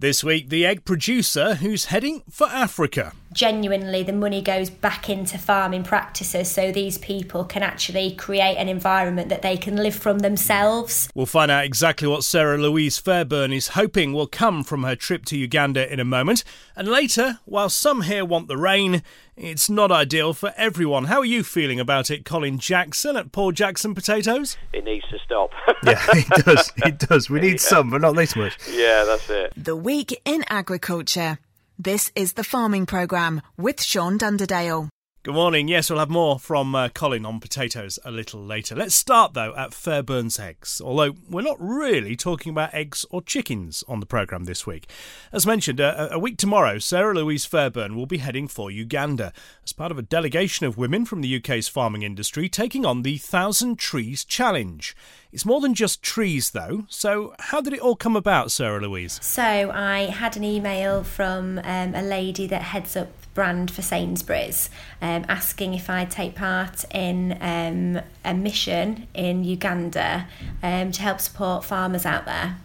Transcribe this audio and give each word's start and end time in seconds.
This 0.00 0.24
week, 0.24 0.48
the 0.48 0.64
egg 0.64 0.86
producer 0.86 1.56
who's 1.56 1.84
heading 1.84 2.22
for 2.30 2.46
Africa. 2.46 3.12
Genuinely, 3.32 4.02
the 4.02 4.12
money 4.12 4.42
goes 4.42 4.70
back 4.70 5.08
into 5.08 5.38
farming 5.38 5.84
practices 5.84 6.50
so 6.50 6.72
these 6.72 6.98
people 6.98 7.44
can 7.44 7.62
actually 7.62 8.12
create 8.16 8.56
an 8.56 8.68
environment 8.68 9.28
that 9.28 9.42
they 9.42 9.56
can 9.56 9.76
live 9.76 9.94
from 9.94 10.18
themselves. 10.18 11.08
We'll 11.14 11.26
find 11.26 11.50
out 11.50 11.64
exactly 11.64 12.08
what 12.08 12.24
Sarah 12.24 12.58
Louise 12.58 12.98
Fairburn 12.98 13.52
is 13.52 13.68
hoping 13.68 14.12
will 14.12 14.26
come 14.26 14.64
from 14.64 14.82
her 14.82 14.96
trip 14.96 15.24
to 15.26 15.36
Uganda 15.36 15.90
in 15.92 16.00
a 16.00 16.04
moment. 16.04 16.42
And 16.74 16.88
later, 16.88 17.38
while 17.44 17.68
some 17.68 18.02
here 18.02 18.24
want 18.24 18.48
the 18.48 18.56
rain, 18.56 19.02
it's 19.36 19.70
not 19.70 19.92
ideal 19.92 20.34
for 20.34 20.52
everyone. 20.56 21.04
How 21.04 21.20
are 21.20 21.24
you 21.24 21.44
feeling 21.44 21.78
about 21.78 22.10
it, 22.10 22.24
Colin 22.24 22.58
Jackson 22.58 23.16
at 23.16 23.30
Paul 23.30 23.52
Jackson 23.52 23.94
Potatoes? 23.94 24.56
It 24.72 24.84
needs 24.84 25.06
to 25.08 25.18
stop. 25.24 25.50
yeah, 25.84 26.04
it 26.10 26.44
does. 26.44 26.72
It 26.78 26.98
does. 26.98 27.30
We 27.30 27.40
need 27.40 27.52
yeah. 27.52 27.56
some, 27.58 27.90
but 27.90 28.00
not 28.00 28.16
this 28.16 28.34
much. 28.34 28.58
Yeah, 28.68 29.04
that's 29.04 29.30
it. 29.30 29.52
The 29.56 29.76
Week 29.76 30.20
in 30.24 30.44
Agriculture. 30.48 31.38
This 31.82 32.12
is 32.14 32.34
the 32.34 32.44
Farming 32.44 32.84
Programme 32.84 33.40
with 33.56 33.82
Sean 33.82 34.18
Dunderdale. 34.18 34.90
Good 35.22 35.32
morning. 35.32 35.66
Yes, 35.66 35.88
we'll 35.88 35.98
have 35.98 36.10
more 36.10 36.38
from 36.38 36.74
uh, 36.74 36.90
Colin 36.90 37.24
on 37.24 37.40
potatoes 37.40 37.98
a 38.04 38.10
little 38.10 38.44
later. 38.44 38.74
Let's 38.74 38.94
start, 38.94 39.32
though, 39.32 39.54
at 39.56 39.70
Fairburn's 39.70 40.38
eggs, 40.38 40.82
although 40.84 41.14
we're 41.30 41.40
not 41.40 41.56
really 41.58 42.16
talking 42.16 42.50
about 42.50 42.74
eggs 42.74 43.06
or 43.10 43.22
chickens 43.22 43.82
on 43.88 44.00
the 44.00 44.04
programme 44.04 44.44
this 44.44 44.66
week. 44.66 44.90
As 45.32 45.46
mentioned, 45.46 45.80
uh, 45.80 46.08
a 46.10 46.18
week 46.18 46.36
tomorrow, 46.36 46.78
Sarah 46.78 47.14
Louise 47.14 47.46
Fairburn 47.46 47.96
will 47.96 48.04
be 48.04 48.18
heading 48.18 48.46
for 48.46 48.70
Uganda 48.70 49.32
as 49.64 49.72
part 49.72 49.90
of 49.90 49.96
a 49.96 50.02
delegation 50.02 50.66
of 50.66 50.76
women 50.76 51.06
from 51.06 51.22
the 51.22 51.34
UK's 51.34 51.66
farming 51.68 52.02
industry 52.02 52.50
taking 52.50 52.84
on 52.84 53.00
the 53.00 53.16
Thousand 53.16 53.78
Trees 53.78 54.22
Challenge. 54.22 54.94
It's 55.32 55.44
more 55.44 55.60
than 55.60 55.74
just 55.74 56.02
trees, 56.02 56.50
though. 56.50 56.84
So, 56.88 57.34
how 57.38 57.60
did 57.60 57.72
it 57.72 57.80
all 57.80 57.96
come 57.96 58.16
about, 58.16 58.50
Sarah 58.50 58.80
Louise? 58.80 59.18
So, 59.22 59.70
I 59.72 60.06
had 60.06 60.36
an 60.36 60.44
email 60.44 61.04
from 61.04 61.58
um, 61.62 61.94
a 61.94 62.02
lady 62.02 62.46
that 62.48 62.62
heads 62.62 62.96
up 62.96 63.08
brand 63.32 63.70
for 63.70 63.82
Sainsbury's, 63.82 64.70
um, 65.00 65.24
asking 65.28 65.74
if 65.74 65.88
I'd 65.88 66.10
take 66.10 66.34
part 66.34 66.84
in 66.92 67.38
um, 67.40 68.02
a 68.24 68.34
mission 68.34 69.06
in 69.14 69.44
Uganda 69.44 70.26
um, 70.62 70.90
to 70.92 71.02
help 71.02 71.20
support 71.20 71.64
farmers 71.64 72.04
out 72.04 72.24
there. 72.24 72.56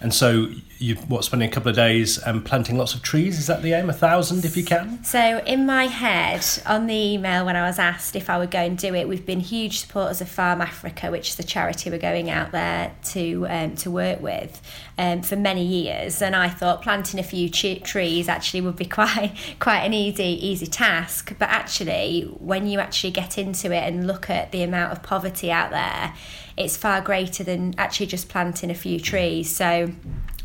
And 0.00 0.14
so 0.14 0.48
you 0.78 0.94
what 0.96 1.24
spending 1.24 1.48
a 1.48 1.52
couple 1.52 1.70
of 1.70 1.76
days 1.76 2.18
and 2.18 2.38
um, 2.38 2.42
planting 2.42 2.76
lots 2.76 2.94
of 2.94 3.02
trees 3.02 3.38
is 3.38 3.46
that 3.46 3.62
the 3.62 3.72
aim? 3.72 3.88
A 3.88 3.92
thousand 3.92 4.44
if 4.44 4.56
you 4.56 4.64
can? 4.64 5.02
So 5.04 5.38
in 5.46 5.66
my 5.66 5.86
head 5.86 6.44
on 6.66 6.86
the 6.86 6.94
email 6.94 7.44
when 7.46 7.56
i 7.56 7.66
was 7.66 7.78
asked 7.78 8.16
if 8.16 8.28
i 8.28 8.38
would 8.38 8.50
go 8.50 8.58
and 8.58 8.76
do 8.76 8.94
it 8.94 9.08
we've 9.08 9.26
been 9.26 9.40
huge 9.40 9.80
supporters 9.80 10.20
of 10.20 10.28
farm 10.28 10.60
africa 10.60 11.10
which 11.10 11.30
is 11.30 11.36
the 11.36 11.42
charity 11.42 11.90
we're 11.90 11.98
going 11.98 12.30
out 12.30 12.52
there 12.52 12.94
to 13.04 13.46
um, 13.48 13.74
to 13.76 13.90
work 13.90 14.20
with 14.20 14.60
um, 14.98 15.22
for 15.22 15.36
many 15.36 15.64
years. 15.64 16.20
And 16.22 16.36
i 16.36 16.48
thought 16.48 16.82
planting 16.82 17.20
a 17.20 17.24
few 17.24 17.48
trees 17.48 18.28
actually 18.28 18.60
would 18.60 18.76
be 18.76 18.84
quite 19.00 19.34
quite 19.58 19.80
an 19.80 19.94
easy 19.94 20.24
easy 20.24 20.66
task. 20.66 21.34
But 21.38 21.48
actually 21.48 22.22
when 22.38 22.66
you 22.66 22.80
actually 22.80 23.12
get 23.12 23.38
into 23.38 23.72
it 23.72 23.82
and 23.82 24.06
look 24.06 24.30
at 24.30 24.52
the 24.52 24.62
amount 24.62 24.92
of 24.92 25.02
poverty 25.02 25.50
out 25.50 25.70
there 25.70 26.14
it's 26.56 26.76
far 26.76 27.00
greater 27.00 27.44
than 27.44 27.74
actually 27.76 28.06
just 28.06 28.28
planting 28.28 28.70
a 28.70 28.74
few 28.74 28.98
trees. 28.98 29.54
So 29.54 29.92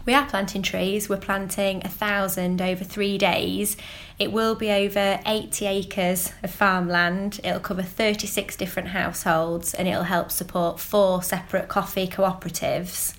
we 0.06 0.14
are 0.14 0.26
planting 0.26 0.62
trees. 0.62 1.10
We're 1.10 1.18
planting 1.18 1.82
a 1.86 1.90
thousand 1.90 2.62
over 2.62 2.84
three 2.84 3.18
days. 3.18 3.78
It 4.18 4.32
will 4.32 4.56
be 4.56 4.72
over 4.72 5.20
80 5.26 5.66
acres 5.66 6.34
of 6.44 6.52
farmland. 6.52 7.40
It'll 7.44 7.60
cover 7.60 7.84
36 7.84 8.56
different 8.56 8.90
households 8.90 9.74
and 9.74 9.88
it'll 9.88 10.04
help 10.04 10.32
support 10.32 10.80
four 10.80 11.22
separate 11.22 11.68
coffee 11.68 12.08
cooperatives. 12.08 13.16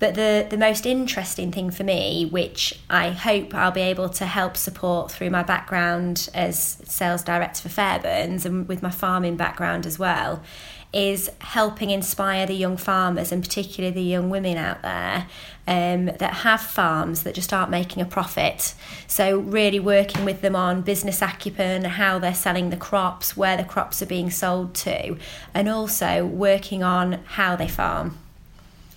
But 0.00 0.16
the, 0.16 0.46
the 0.50 0.58
most 0.58 0.86
interesting 0.86 1.52
thing 1.52 1.70
for 1.70 1.84
me, 1.84 2.26
which 2.26 2.78
I 2.90 3.10
hope 3.10 3.54
I'll 3.54 3.70
be 3.70 3.80
able 3.80 4.08
to 4.10 4.26
help 4.26 4.56
support 4.56 5.10
through 5.10 5.30
my 5.30 5.42
background 5.42 6.28
as 6.34 6.78
sales 6.84 7.22
director 7.22 7.68
for 7.68 7.74
Fairburns 7.74 8.44
and 8.44 8.66
with 8.68 8.82
my 8.82 8.90
farming 8.90 9.36
background 9.36 9.86
as 9.86 9.98
well, 9.98 10.42
is 10.92 11.30
helping 11.40 11.90
inspire 11.90 12.46
the 12.46 12.54
young 12.54 12.76
farmers 12.76 13.32
and 13.32 13.42
particularly 13.42 13.94
the 13.94 14.02
young 14.02 14.30
women 14.30 14.56
out 14.56 14.82
there 14.82 15.26
um, 15.66 16.06
that 16.06 16.34
have 16.42 16.60
farms 16.60 17.22
that 17.22 17.34
just 17.34 17.52
aren't 17.52 17.70
making 17.70 18.02
a 18.02 18.06
profit. 18.06 18.74
So, 19.06 19.38
really 19.38 19.80
working 19.80 20.24
with 20.24 20.40
them 20.40 20.54
on 20.54 20.82
business 20.82 21.22
acumen, 21.22 21.84
how 21.84 22.18
they're 22.18 22.34
selling 22.34 22.70
the 22.70 22.76
crops, 22.76 23.36
where 23.36 23.56
the 23.56 23.64
crops 23.64 24.02
are 24.02 24.06
being 24.06 24.30
sold 24.30 24.74
to, 24.76 25.16
and 25.54 25.68
also 25.68 26.24
working 26.24 26.82
on 26.82 27.20
how 27.24 27.56
they 27.56 27.68
farm. 27.68 28.18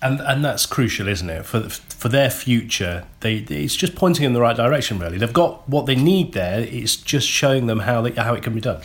And 0.00 0.20
and 0.20 0.44
that's 0.44 0.66
crucial, 0.66 1.08
isn't 1.08 1.28
it? 1.28 1.44
For 1.44 1.68
for 1.68 2.08
their 2.08 2.30
future, 2.30 3.04
they 3.20 3.38
it's 3.38 3.74
just 3.74 3.96
pointing 3.96 4.24
in 4.24 4.32
the 4.32 4.40
right 4.40 4.56
direction. 4.56 4.98
Really, 4.98 5.18
they've 5.18 5.32
got 5.32 5.68
what 5.68 5.86
they 5.86 5.96
need 5.96 6.34
there. 6.34 6.60
It's 6.60 6.94
just 6.94 7.26
showing 7.26 7.66
them 7.66 7.80
how 7.80 8.02
they, 8.02 8.12
how 8.12 8.34
it 8.34 8.42
can 8.42 8.54
be 8.54 8.60
done. 8.60 8.80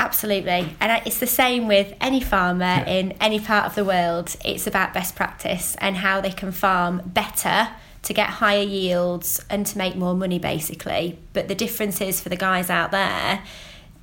Absolutely. 0.00 0.74
And 0.80 1.06
it's 1.06 1.20
the 1.20 1.26
same 1.26 1.68
with 1.68 1.94
any 2.00 2.20
farmer 2.22 2.64
yeah. 2.64 2.88
in 2.88 3.12
any 3.20 3.38
part 3.38 3.66
of 3.66 3.74
the 3.74 3.84
world. 3.84 4.34
It's 4.44 4.66
about 4.66 4.94
best 4.94 5.14
practice 5.14 5.76
and 5.78 5.96
how 5.96 6.22
they 6.22 6.30
can 6.30 6.52
farm 6.52 7.02
better 7.04 7.68
to 8.02 8.14
get 8.14 8.30
higher 8.30 8.62
yields 8.62 9.44
and 9.50 9.66
to 9.66 9.76
make 9.76 9.96
more 9.96 10.14
money, 10.14 10.38
basically. 10.38 11.18
But 11.34 11.48
the 11.48 11.54
difference 11.54 12.00
is 12.00 12.18
for 12.18 12.30
the 12.30 12.36
guys 12.36 12.70
out 12.70 12.92
there, 12.92 13.42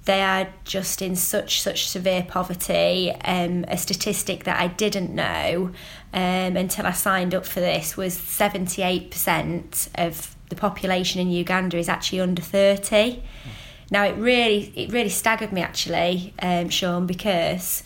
they 0.05 0.21
are 0.21 0.47
just 0.63 1.01
in 1.01 1.15
such 1.15 1.61
such 1.61 1.87
severe 1.87 2.23
poverty. 2.27 3.11
Um, 3.25 3.65
a 3.67 3.77
statistic 3.77 4.43
that 4.43 4.61
I 4.61 4.67
didn't 4.67 5.13
know 5.13 5.71
um, 6.13 6.55
until 6.55 6.85
I 6.85 6.91
signed 6.91 7.33
up 7.33 7.45
for 7.45 7.59
this 7.59 7.97
was 7.97 8.13
seventy 8.13 8.83
eight 8.83 9.09
percent 9.09 9.89
of 9.95 10.35
the 10.49 10.55
population 10.55 11.19
in 11.19 11.31
Uganda 11.31 11.77
is 11.77 11.89
actually 11.89 12.21
under 12.21 12.43
thirty. 12.43 13.15
Mm. 13.15 13.21
Now 13.89 14.03
it 14.03 14.15
really 14.17 14.71
it 14.75 14.91
really 14.91 15.09
staggered 15.09 15.51
me 15.51 15.61
actually, 15.61 16.33
um, 16.41 16.69
Sean, 16.69 17.07
because 17.07 17.83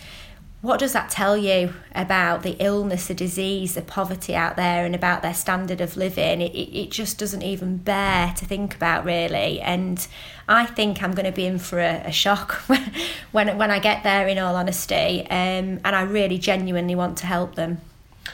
what 0.62 0.80
does 0.80 0.94
that 0.94 1.10
tell 1.10 1.36
you 1.36 1.74
about 1.96 2.44
the 2.44 2.56
illness, 2.60 3.08
the 3.08 3.16
disease, 3.16 3.74
the 3.74 3.82
poverty 3.82 4.36
out 4.36 4.56
there, 4.58 4.86
and 4.86 4.94
about 4.94 5.24
their 5.24 5.34
standard 5.34 5.82
of 5.82 5.98
living? 5.98 6.40
It, 6.40 6.54
it, 6.54 6.92
just 6.92 7.18
doesn't 7.18 7.42
even 7.42 7.78
bear 7.78 8.32
to 8.38 8.46
think 8.46 8.76
about, 8.76 9.04
really. 9.04 9.60
And 9.60 10.08
I 10.48 10.68
think 10.68 11.02
I'm 11.02 11.14
going 11.14 11.26
to 11.26 11.32
be 11.32 11.48
in 11.48 11.58
for 11.58 11.80
a, 11.80 12.04
a 12.06 12.12
shock 12.12 12.52
when, 13.32 13.58
when 13.58 13.72
I 13.72 13.80
get 13.80 14.04
there, 14.04 14.28
in 14.28 14.38
all 14.38 14.56
honesty. 14.56 15.22
Um, 15.32 15.80
and 15.84 15.96
I 15.96 16.04
really 16.04 16.38
genuinely 16.38 16.94
want 16.94 17.18
to 17.20 17.26
help 17.26 17.56
them. 17.56 17.82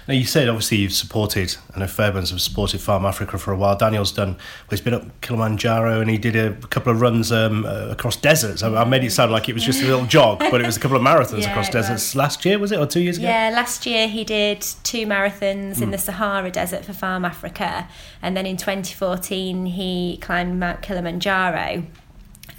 Now, 0.07 0.13
you 0.13 0.25
said 0.25 0.47
obviously 0.47 0.77
you've 0.77 0.93
supported, 0.93 1.57
I 1.75 1.79
know 1.79 1.85
Fairburns 1.85 2.29
have 2.31 2.39
supported 2.39 2.79
Farm 2.79 3.05
Africa 3.05 3.37
for 3.37 3.51
a 3.51 3.57
while. 3.57 3.75
Daniel's 3.75 4.13
done, 4.13 4.35
well, 4.35 4.69
he's 4.69 4.79
been 4.81 4.93
up 4.93 5.21
Kilimanjaro 5.21 5.99
and 5.99 6.09
he 6.09 6.17
did 6.17 6.35
a 6.35 6.53
couple 6.67 6.93
of 6.93 7.01
runs 7.01 7.31
um, 7.31 7.65
uh, 7.65 7.89
across 7.89 8.15
deserts. 8.15 8.63
I, 8.63 8.73
I, 8.73 8.85
made 8.85 9.03
it 9.03 9.11
sound 9.11 9.33
like 9.33 9.49
it 9.49 9.53
was 9.53 9.65
just 9.65 9.83
a 9.83 9.85
little 9.85 10.05
jog, 10.07 10.39
but 10.39 10.61
it 10.61 10.65
was 10.65 10.77
a 10.77 10.79
couple 10.79 10.95
of 10.95 11.03
marathons 11.03 11.41
yeah, 11.41 11.51
across 11.51 11.69
deserts. 11.69 12.13
Was. 12.13 12.15
Last 12.15 12.45
year, 12.45 12.57
was 12.57 12.71
it, 12.71 12.79
or 12.79 12.85
two 12.85 13.01
years 13.01 13.17
ago? 13.17 13.27
Yeah, 13.27 13.51
last 13.53 13.85
year 13.85 14.07
he 14.07 14.23
did 14.23 14.61
two 14.83 15.05
marathons 15.05 15.75
mm. 15.75 15.81
in 15.81 15.83
hmm. 15.85 15.91
the 15.91 15.97
Sahara 15.97 16.51
Desert 16.51 16.85
for 16.85 16.93
Farm 16.93 17.25
Africa. 17.25 17.89
And 18.21 18.37
then 18.37 18.45
in 18.45 18.55
2014, 18.55 19.65
he 19.65 20.19
climbed 20.21 20.57
Mount 20.57 20.81
Kilimanjaro. 20.81 21.83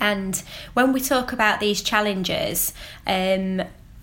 And 0.00 0.42
when 0.74 0.92
we 0.92 1.00
talk 1.00 1.32
about 1.32 1.60
these 1.60 1.82
challenges, 1.82 2.74
um, 3.06 3.62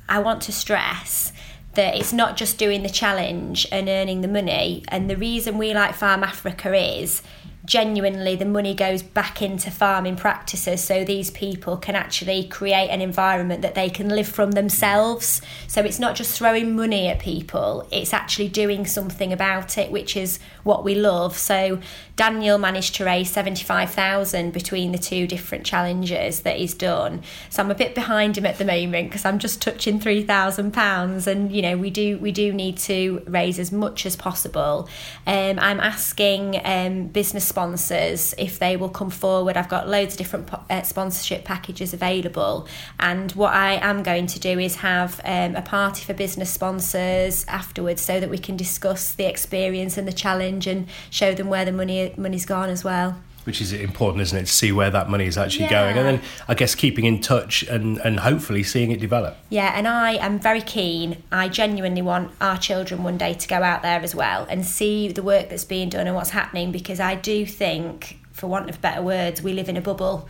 I 0.10 0.20
want 0.20 0.42
to 0.44 0.52
stress 0.52 1.32
that 1.76 1.96
it's 1.96 2.14
not 2.14 2.38
just 2.38 2.58
doing 2.58 2.84
the 2.84 2.90
challenge 2.90 3.68
and 3.72 3.88
earning 3.88 4.22
the 4.22 4.28
money. 4.28 4.84
And 4.88 5.10
the 5.10 5.18
reason 5.18 5.58
we 5.58 5.74
like 5.74 5.96
Farm 5.96 6.24
Africa 6.24 6.74
is 6.74 7.22
genuinely 7.66 8.36
the 8.36 8.46
money 8.46 8.74
goes 8.74 9.02
back 9.02 9.42
into 9.42 9.72
farming 9.72 10.16
practices 10.16 10.84
so 10.84 11.04
these 11.04 11.32
people 11.32 11.78
can 11.78 11.96
actually 11.96 12.44
create 12.46 12.90
an 12.90 13.02
environment 13.02 13.62
that 13.62 13.76
they 13.76 13.90
can 13.90 14.10
live 14.10 14.28
from 14.28 14.52
themselves. 14.52 15.42
So 15.68 15.82
it's 15.82 16.00
not 16.00 16.16
just 16.16 16.38
throwing 16.38 16.76
money 16.76 17.08
at 17.08 17.20
people 17.20 17.88
it's 17.92 18.14
actually 18.14 18.48
doing 18.50 18.86
something 18.86 19.32
about 19.34 19.78
it 19.78 19.92
which 19.92 20.16
is 20.16 20.40
what 20.64 20.84
we 20.84 20.96
love. 20.96 21.38
So 21.38 21.80
Daniel 22.16 22.58
managed 22.58 22.96
to 22.96 23.06
raise 23.06 23.30
75,000 23.32 24.52
between 24.52 24.92
the 24.92 24.98
two 24.98 25.28
different 25.28 25.66
challenges 25.66 26.42
that 26.42 26.58
he's 26.58 26.74
done. 26.74 27.22
So 27.50 27.62
I'm 27.62 27.72
a 27.72 27.76
bit 27.76 27.94
behind 27.94 28.38
him 28.38 28.46
at 28.46 28.58
the 28.58 28.66
moment 28.66 29.10
because 29.10 29.26
I'm 29.26 29.40
just 29.40 29.62
touching 29.62 30.00
3,000 30.00 30.72
pounds 30.72 31.28
and 31.28 31.52
you 31.52 31.62
know 31.62 31.78
we 31.78 31.90
do 31.90 32.18
we 32.18 32.32
do 32.32 32.54
need 32.54 32.78
to 32.78 33.22
raise 33.28 33.60
as 33.60 33.72
much 33.72 34.06
as 34.06 34.16
possible. 34.16 34.88
Um, 35.28 35.60
I'm 35.60 35.80
asking 35.80 36.62
um, 36.64 37.08
business 37.08 37.46
sponsors 37.56 38.36
if 38.38 38.60
they 38.60 38.76
will 38.76 38.90
come 38.90 39.10
forward. 39.10 39.56
I've 39.56 39.70
got 39.70 39.88
loads 39.88 40.14
of 40.16 40.18
different 40.18 40.54
uh, 40.54 40.82
sponsorship 40.82 41.46
packages 41.46 41.94
available, 41.94 42.68
and 43.00 43.32
what 43.32 43.54
I 43.54 43.76
am 43.76 44.04
going 44.04 44.28
to 44.28 44.40
do 44.40 44.60
is 44.60 44.76
have 44.92 45.22
um, 45.24 45.56
a 45.56 45.62
party 45.62 46.04
for 46.04 46.14
business 46.14 46.52
sponsors 46.52 47.46
afterwards, 47.48 48.02
so 48.02 48.20
that 48.20 48.30
we 48.30 48.38
can 48.38 48.58
discuss 48.58 49.14
the 49.14 49.26
experience 49.34 49.98
and 49.98 50.06
the 50.06 50.18
challenge 50.26 50.68
and 50.68 50.88
show 51.10 51.34
them 51.34 51.48
where 51.48 51.64
the 51.64 51.72
money 51.72 52.14
money's 52.18 52.46
gone 52.46 52.70
as 52.70 52.84
well. 52.84 53.16
Which 53.46 53.62
is 53.62 53.72
important, 53.72 54.22
isn't 54.22 54.38
it, 54.38 54.46
to 54.48 54.52
see 54.52 54.72
where 54.72 54.90
that 54.90 55.10
money 55.10 55.26
is 55.26 55.38
actually 55.38 55.66
Yeah. 55.66 55.70
going, 55.82 55.98
and 55.98 56.06
then 56.08 56.22
I 56.48 56.54
guess 56.54 56.76
keeping 56.76 57.06
in 57.06 57.22
touch 57.22 57.64
and 57.64 57.98
and 58.00 58.20
hopefully 58.20 58.64
seeing 58.64 58.92
it 58.92 59.00
develop. 59.00 59.38
Yeah, 59.50 59.72
and 59.76 59.88
I 59.88 60.14
am 60.14 60.40
very 60.40 60.62
keen. 60.62 61.24
I 61.32 61.48
genuinely 61.48 62.02
want 62.02 62.32
our 62.42 62.58
children 62.58 63.04
one 63.04 63.18
day 63.18 63.34
to 63.34 63.48
go 63.48 63.64
out 63.64 63.82
there 63.82 64.02
as 64.02 64.14
well 64.14 64.46
and 64.50 64.66
see 64.66 65.08
the 65.08 65.24
work 65.24 65.50
that's 65.50 65.64
being 65.66 65.90
done 65.90 66.08
and 66.08 66.16
what's 66.16 66.32
happening 66.32 66.72
because 66.72 67.00
I 67.00 67.16
do 67.16 67.46
think, 67.46 68.20
for 68.32 68.48
want 68.48 68.70
of 68.70 68.82
better 68.82 69.02
words, 69.02 69.42
we 69.42 69.54
live 69.54 69.70
in 69.70 69.78
a 69.78 69.82
bubble 69.82 70.28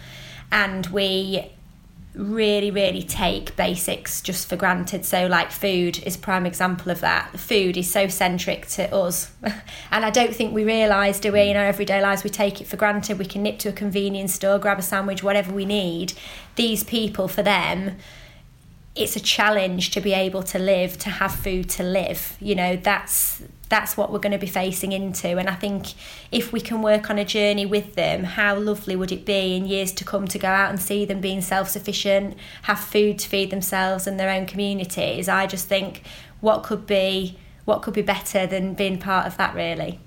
and 0.52 0.86
we 0.88 1.52
really, 2.16 2.72
really 2.72 3.04
take 3.04 3.56
basics 3.56 4.22
just 4.22 4.48
for 4.48 4.56
granted. 4.56 5.06
So, 5.06 5.28
like 5.28 5.52
food 5.52 6.02
is 6.04 6.18
prime 6.18 6.46
example 6.46 6.92
of 6.92 7.02
that. 7.02 7.40
Food 7.40 7.78
is 7.78 7.92
so 7.92 8.08
centric 8.08 8.68
to 8.70 8.94
us, 8.96 9.32
and 9.92 10.06
I 10.06 10.10
don't 10.10 10.36
think 10.36 10.54
we 10.54 10.64
realise, 10.64 11.20
do 11.20 11.32
we, 11.32 11.50
in 11.50 11.58
our 11.58 11.66
everyday 11.66 12.02
lives, 12.02 12.24
we 12.24 12.30
take 12.30 12.62
it 12.62 12.68
for 12.68 12.78
granted. 12.78 13.20
We 13.20 13.26
can 13.26 13.44
nip 13.44 13.60
to 13.60 13.70
a 13.70 13.74
convenience 13.74 14.34
store, 14.34 14.60
grab 14.60 14.80
a 14.80 14.82
sandwich, 14.82 15.24
whatever 15.24 15.54
we 15.54 15.66
need. 15.66 16.14
These 16.56 16.84
people, 16.84 17.28
for 17.28 17.44
them, 17.44 17.98
it's 18.96 19.16
a 19.16 19.20
challenge 19.20 19.92
to 19.92 20.02
be 20.02 20.14
able 20.14 20.42
to 20.42 20.58
live 20.58 20.98
to 20.98 21.10
have 21.10 21.36
food 21.36 21.70
to 21.70 21.84
live 21.84 22.38
you 22.40 22.56
know 22.56 22.78
that's 22.78 23.44
that's 23.70 23.98
what 23.98 24.12
we're 24.12 24.20
going 24.20 24.32
to 24.32 24.38
be 24.38 24.48
facing 24.48 24.92
into. 24.92 25.38
And 25.38 25.50
i 25.50 25.56
think 25.56 25.94
if 26.32 26.52
we 26.52 26.62
can 26.62 26.82
work 26.82 27.10
on 27.10 27.18
a 27.18 27.26
journey 27.26 27.66
with 27.66 27.96
them 27.96 28.24
how 28.24 28.58
lovely 28.58 28.96
would 28.96 29.12
it 29.12 29.26
be 29.26 29.56
in 29.56 29.66
years 29.66 29.92
to 29.94 30.04
come 30.04 30.28
to 30.28 30.40
go 30.40 30.48
out 30.48 30.70
and 30.70 30.82
see 30.82 31.06
them 31.06 31.22
being 31.22 31.42
self-sufficient 31.42 32.38
have 32.64 32.80
food 32.80 33.20
to 33.20 33.30
feed 33.30 33.50
themselves 33.50 34.08
and 34.08 34.20
their 34.20 34.30
own 34.30 34.46
communities? 34.46 35.28
I 35.28 35.48
just 35.48 35.68
think 35.68 36.04
what 36.42 36.64
could 36.64 36.86
be 36.86 37.38
what 37.66 37.82
could 37.82 37.94
be 37.94 38.02
better 38.02 38.46
than 38.46 38.76
being 38.76 39.00
part 39.00 39.26
of 39.26 39.38
that 39.38 39.56
really 39.56 40.00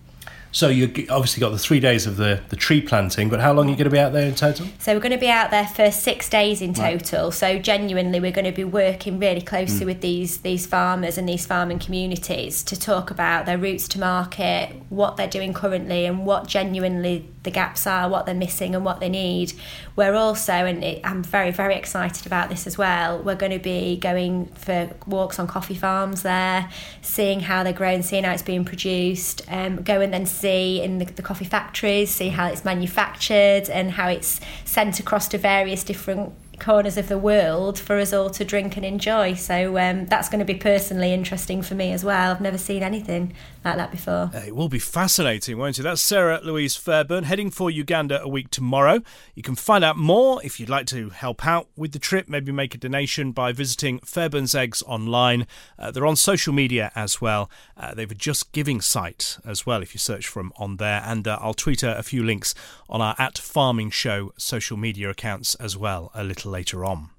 So 0.51 0.69
you 0.69 0.87
obviously 1.11 1.41
got 1.41 1.51
the 1.51 1.59
three 1.59 1.81
days 1.81 2.07
of 2.07 2.17
the, 2.17 2.41
the 2.49 2.57
tree 2.57 2.81
planting, 2.81 3.29
but 3.29 3.41
how 3.41 3.53
long 3.53 3.67
are 3.67 3.71
you 3.71 3.77
going 3.77 3.85
to 3.85 3.91
be 3.91 3.99
out 3.99 4.13
there 4.13 4.27
in 4.27 4.35
total? 4.35 4.67
So 4.79 4.95
we're 4.95 5.01
going 5.01 5.13
to 5.13 5.19
be 5.19 5.29
out 5.29 5.51
there 5.51 5.67
for 5.67 5.91
six 5.91 6.29
days 6.29 6.63
in 6.63 6.73
total. 6.75 7.31
So 7.31 7.59
genuinely, 7.59 8.19
we're 8.19 8.33
going 8.33 8.47
to 8.47 8.53
be 8.53 8.65
working 8.65 9.19
really 9.19 9.43
closely 9.43 9.85
with 9.85 10.01
these 10.01 10.39
these 10.39 10.67
farmers 10.67 11.19
and 11.19 11.29
these 11.29 11.45
farming 11.45 11.81
communities 11.81 12.63
to 12.65 12.79
talk 12.79 13.11
about 13.11 13.47
their 13.47 13.59
routes 13.59 13.89
to 13.89 14.01
market, 14.01 14.75
what 14.89 15.17
they're 15.17 15.29
doing 15.29 15.53
currently, 15.53 16.07
and 16.07 16.25
what 16.25 16.47
genuinely 16.47 17.29
the 17.43 17.51
gaps 17.51 17.87
are, 17.87 18.09
what 18.09 18.27
they're 18.27 18.35
missing, 18.35 18.75
and 18.75 18.85
what 18.85 19.01
they 19.01 19.09
need. 19.09 19.53
We're 19.97 20.15
also, 20.15 20.53
and 20.53 20.83
it, 20.83 21.01
I'm 21.05 21.23
very 21.23 21.51
very 21.51 21.75
excited 21.75 22.27
about 22.27 22.49
this 22.49 22.67
as 22.67 22.79
well. 22.79 23.23
We're 23.23 23.35
going 23.35 23.53
to 23.53 23.59
be 23.59 23.97
going 23.99 24.47
for 24.47 24.91
walks 25.07 25.39
on 25.39 25.47
coffee 25.47 25.75
farms 25.75 26.23
there, 26.23 26.71
seeing 27.03 27.41
how 27.41 27.63
they're 27.63 27.73
grown, 27.73 28.03
seeing 28.03 28.25
how 28.25 28.33
it's 28.33 28.43
being 28.43 28.65
produced, 28.65 29.43
um, 29.49 29.83
go 29.83 30.01
and 30.01 30.13
then 30.13 30.25
see 30.41 30.81
in 30.83 30.99
the, 30.99 31.05
the 31.05 31.23
coffee 31.23 31.45
factories, 31.45 32.11
see 32.11 32.29
how 32.29 32.47
it's 32.47 32.65
manufactured 32.65 33.69
and 33.71 33.93
how 33.93 34.09
it's 34.09 34.41
sent 34.65 35.01
across 35.01 35.29
to 35.29 35.39
various 35.39 35.85
different 35.85 36.33
corners 36.61 36.97
of 36.97 37.09
the 37.09 37.19
world 37.19 37.79
for 37.79 37.99
us 37.99 38.13
all 38.13 38.31
to 38.31 38.45
drink 38.45 38.77
and 38.77 38.85
enjoy. 38.85 39.35
So 39.35 39.79
um, 39.79 40.07
that's 40.07 40.29
going 40.29 40.41
to 40.41 40.45
be 40.45 40.55
personally 40.55 41.13
interesting 41.13 41.63
for 41.63 41.75
me 41.75 41.93
as 41.93 42.05
well. 42.05 42.31
I've 42.31 42.41
never 42.41 42.59
seen 42.59 42.83
anything 42.83 43.33
like 43.65 43.77
that 43.77 43.91
before. 43.91 44.31
Uh, 44.35 44.45
It 44.47 44.57
will 44.57 44.69
be 44.69 44.79
fascinating, 44.79 45.59
won't 45.59 45.79
it? 45.79 45.83
That's 45.83 46.03
Sarah 46.03 46.41
Louise 46.43 46.77
Fairburn 46.77 47.25
heading 47.25 47.51
for 47.51 47.71
Uganda 47.71 48.23
a 48.23 48.29
week 48.29 48.51
tomorrow. 48.51 49.03
You 49.35 49.43
can 49.43 49.55
find 49.55 49.85
out 49.85 49.97
more 49.97 50.41
if 50.45 50.59
you'd 50.59 50.69
like 50.69 50.87
to 50.87 51.11
help 51.11 51.47
out 51.47 51.69
with 51.77 51.93
the 51.93 51.99
trip, 51.99 52.29
maybe 52.29 52.53
make 52.53 52.75
a 52.75 52.79
donation 52.79 53.33
by 53.33 53.53
visiting 53.53 54.01
Fairburns 54.01 54.55
Eggs 54.55 54.83
online. 54.87 55.47
Uh, 55.79 55.91
they're 55.91 56.07
on 56.07 56.17
social 56.17 56.53
media 56.53 56.91
as 56.95 57.21
well. 57.21 57.51
Uh, 57.77 57.95
they've 57.95 58.11
a 58.11 58.15
Just 58.15 58.53
Giving 58.53 58.81
site 58.81 59.39
as 59.45 59.67
well 59.67 59.83
if 59.83 59.95
you 59.95 59.99
search 59.99 60.27
for 60.27 60.43
them 60.43 60.53
on 60.57 60.77
there. 60.77 61.03
And 61.05 61.29
uh, 61.29 61.39
I'll 61.41 61.55
tweet 61.55 61.83
a, 61.83 61.99
a 61.99 62.03
few 62.03 62.23
links 62.23 62.55
on 62.89 63.01
our 63.01 63.15
at 63.19 63.39
Farming 63.39 63.91
Show 63.91 64.33
social 64.37 64.77
media 64.77 65.11
accounts 65.11 65.55
as 65.57 65.77
well 65.77 66.11
a 66.15 66.25
little 66.25 66.48
later 66.49 66.85
on. 66.85 67.11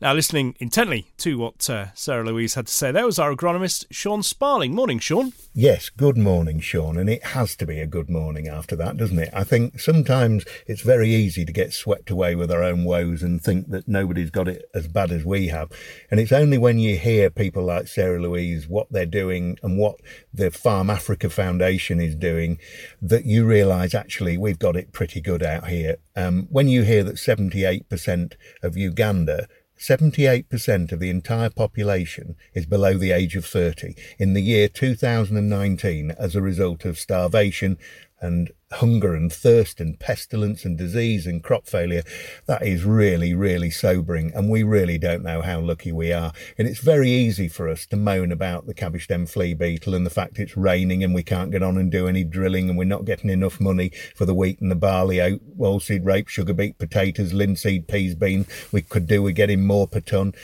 Now, 0.00 0.14
listening 0.14 0.56
intently 0.58 1.08
to 1.18 1.38
what 1.38 1.68
uh, 1.68 1.92
Sarah 1.94 2.24
Louise 2.24 2.54
had 2.54 2.66
to 2.66 2.72
say, 2.72 2.90
there 2.90 3.04
was 3.04 3.18
our 3.18 3.34
agronomist, 3.34 3.84
Sean 3.90 4.22
Sparling. 4.22 4.74
Morning, 4.74 4.98
Sean. 4.98 5.32
Yes, 5.52 5.90
good 5.90 6.16
morning, 6.16 6.60
Sean. 6.60 6.96
And 6.96 7.10
it 7.10 7.22
has 7.22 7.54
to 7.56 7.66
be 7.66 7.80
a 7.80 7.86
good 7.86 8.08
morning 8.08 8.48
after 8.48 8.76
that, 8.76 8.96
doesn't 8.96 9.18
it? 9.18 9.30
I 9.32 9.44
think 9.44 9.78
sometimes 9.78 10.44
it's 10.66 10.80
very 10.80 11.10
easy 11.10 11.44
to 11.44 11.52
get 11.52 11.72
swept 11.72 12.10
away 12.10 12.34
with 12.34 12.50
our 12.50 12.62
own 12.62 12.84
woes 12.84 13.22
and 13.22 13.42
think 13.42 13.68
that 13.70 13.88
nobody's 13.88 14.30
got 14.30 14.48
it 14.48 14.64
as 14.74 14.88
bad 14.88 15.12
as 15.12 15.24
we 15.24 15.48
have. 15.48 15.70
And 16.10 16.18
it's 16.18 16.32
only 16.32 16.56
when 16.56 16.78
you 16.78 16.96
hear 16.96 17.30
people 17.30 17.64
like 17.64 17.88
Sarah 17.88 18.20
Louise, 18.20 18.68
what 18.68 18.90
they're 18.90 19.06
doing 19.06 19.58
and 19.62 19.78
what 19.78 20.00
the 20.32 20.50
Farm 20.50 20.88
Africa 20.88 21.28
Foundation 21.28 22.00
is 22.00 22.14
doing, 22.14 22.58
that 23.02 23.26
you 23.26 23.44
realise 23.44 23.94
actually 23.94 24.38
we've 24.38 24.58
got 24.58 24.76
it 24.76 24.92
pretty 24.92 25.20
good 25.20 25.42
out 25.42 25.68
here. 25.68 25.96
Um, 26.16 26.48
when 26.50 26.68
you 26.68 26.82
hear 26.82 27.04
that 27.04 27.16
78% 27.16 28.34
of 28.62 28.76
Uganda 28.76 29.48
78% 29.80 30.92
of 30.92 31.00
the 31.00 31.08
entire 31.08 31.48
population 31.48 32.36
is 32.52 32.66
below 32.66 32.98
the 32.98 33.12
age 33.12 33.34
of 33.34 33.46
30 33.46 33.94
in 34.18 34.34
the 34.34 34.42
year 34.42 34.68
2019 34.68 36.10
as 36.18 36.36
a 36.36 36.42
result 36.42 36.84
of 36.84 36.98
starvation 36.98 37.78
and 38.20 38.50
hunger 38.72 39.14
and 39.14 39.32
thirst 39.32 39.80
and 39.80 39.98
pestilence 39.98 40.64
and 40.64 40.78
disease 40.78 41.26
and 41.26 41.42
crop 41.42 41.66
failure. 41.66 42.02
That 42.46 42.62
is 42.62 42.84
really, 42.84 43.34
really 43.34 43.70
sobering. 43.70 44.32
And 44.34 44.48
we 44.48 44.62
really 44.62 44.98
don't 44.98 45.24
know 45.24 45.42
how 45.42 45.60
lucky 45.60 45.90
we 45.90 46.12
are. 46.12 46.32
And 46.56 46.68
it's 46.68 46.78
very 46.78 47.10
easy 47.10 47.48
for 47.48 47.68
us 47.68 47.86
to 47.86 47.96
moan 47.96 48.30
about 48.30 48.66
the 48.66 48.74
cabbage 48.74 49.04
stem 49.04 49.26
flea 49.26 49.54
beetle 49.54 49.94
and 49.94 50.06
the 50.06 50.10
fact 50.10 50.38
it's 50.38 50.56
raining 50.56 51.02
and 51.02 51.14
we 51.14 51.22
can't 51.22 51.50
get 51.50 51.62
on 51.62 51.76
and 51.76 51.90
do 51.90 52.06
any 52.06 52.22
drilling 52.22 52.68
and 52.68 52.78
we're 52.78 52.84
not 52.84 53.04
getting 53.04 53.30
enough 53.30 53.60
money 53.60 53.90
for 54.14 54.24
the 54.24 54.34
wheat 54.34 54.60
and 54.60 54.70
the 54.70 54.76
barley, 54.76 55.20
oat, 55.20 55.40
oilseed 55.58 56.04
rape, 56.04 56.28
sugar 56.28 56.54
beet, 56.54 56.78
potatoes, 56.78 57.32
linseed, 57.32 57.88
peas, 57.88 58.14
bean. 58.14 58.46
We 58.70 58.82
could 58.82 59.06
do 59.06 59.22
with 59.22 59.34
getting 59.34 59.66
more 59.66 59.88
per 59.88 60.00
ton. 60.00 60.34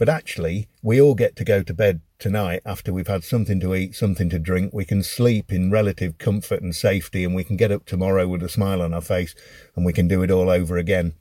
But 0.00 0.08
actually, 0.08 0.66
we 0.82 0.98
all 0.98 1.14
get 1.14 1.36
to 1.36 1.44
go 1.44 1.62
to 1.62 1.74
bed 1.74 2.00
tonight 2.18 2.62
after 2.64 2.90
we've 2.90 3.06
had 3.06 3.22
something 3.22 3.60
to 3.60 3.74
eat, 3.74 3.94
something 3.94 4.30
to 4.30 4.38
drink. 4.38 4.72
We 4.72 4.86
can 4.86 5.02
sleep 5.02 5.52
in 5.52 5.70
relative 5.70 6.16
comfort 6.16 6.62
and 6.62 6.74
safety, 6.74 7.22
and 7.22 7.34
we 7.34 7.44
can 7.44 7.58
get 7.58 7.70
up 7.70 7.84
tomorrow 7.84 8.26
with 8.26 8.42
a 8.42 8.48
smile 8.48 8.80
on 8.80 8.94
our 8.94 9.02
face, 9.02 9.34
and 9.76 9.84
we 9.84 9.92
can 9.92 10.08
do 10.08 10.22
it 10.22 10.30
all 10.30 10.48
over 10.48 10.78
again. 10.78 11.12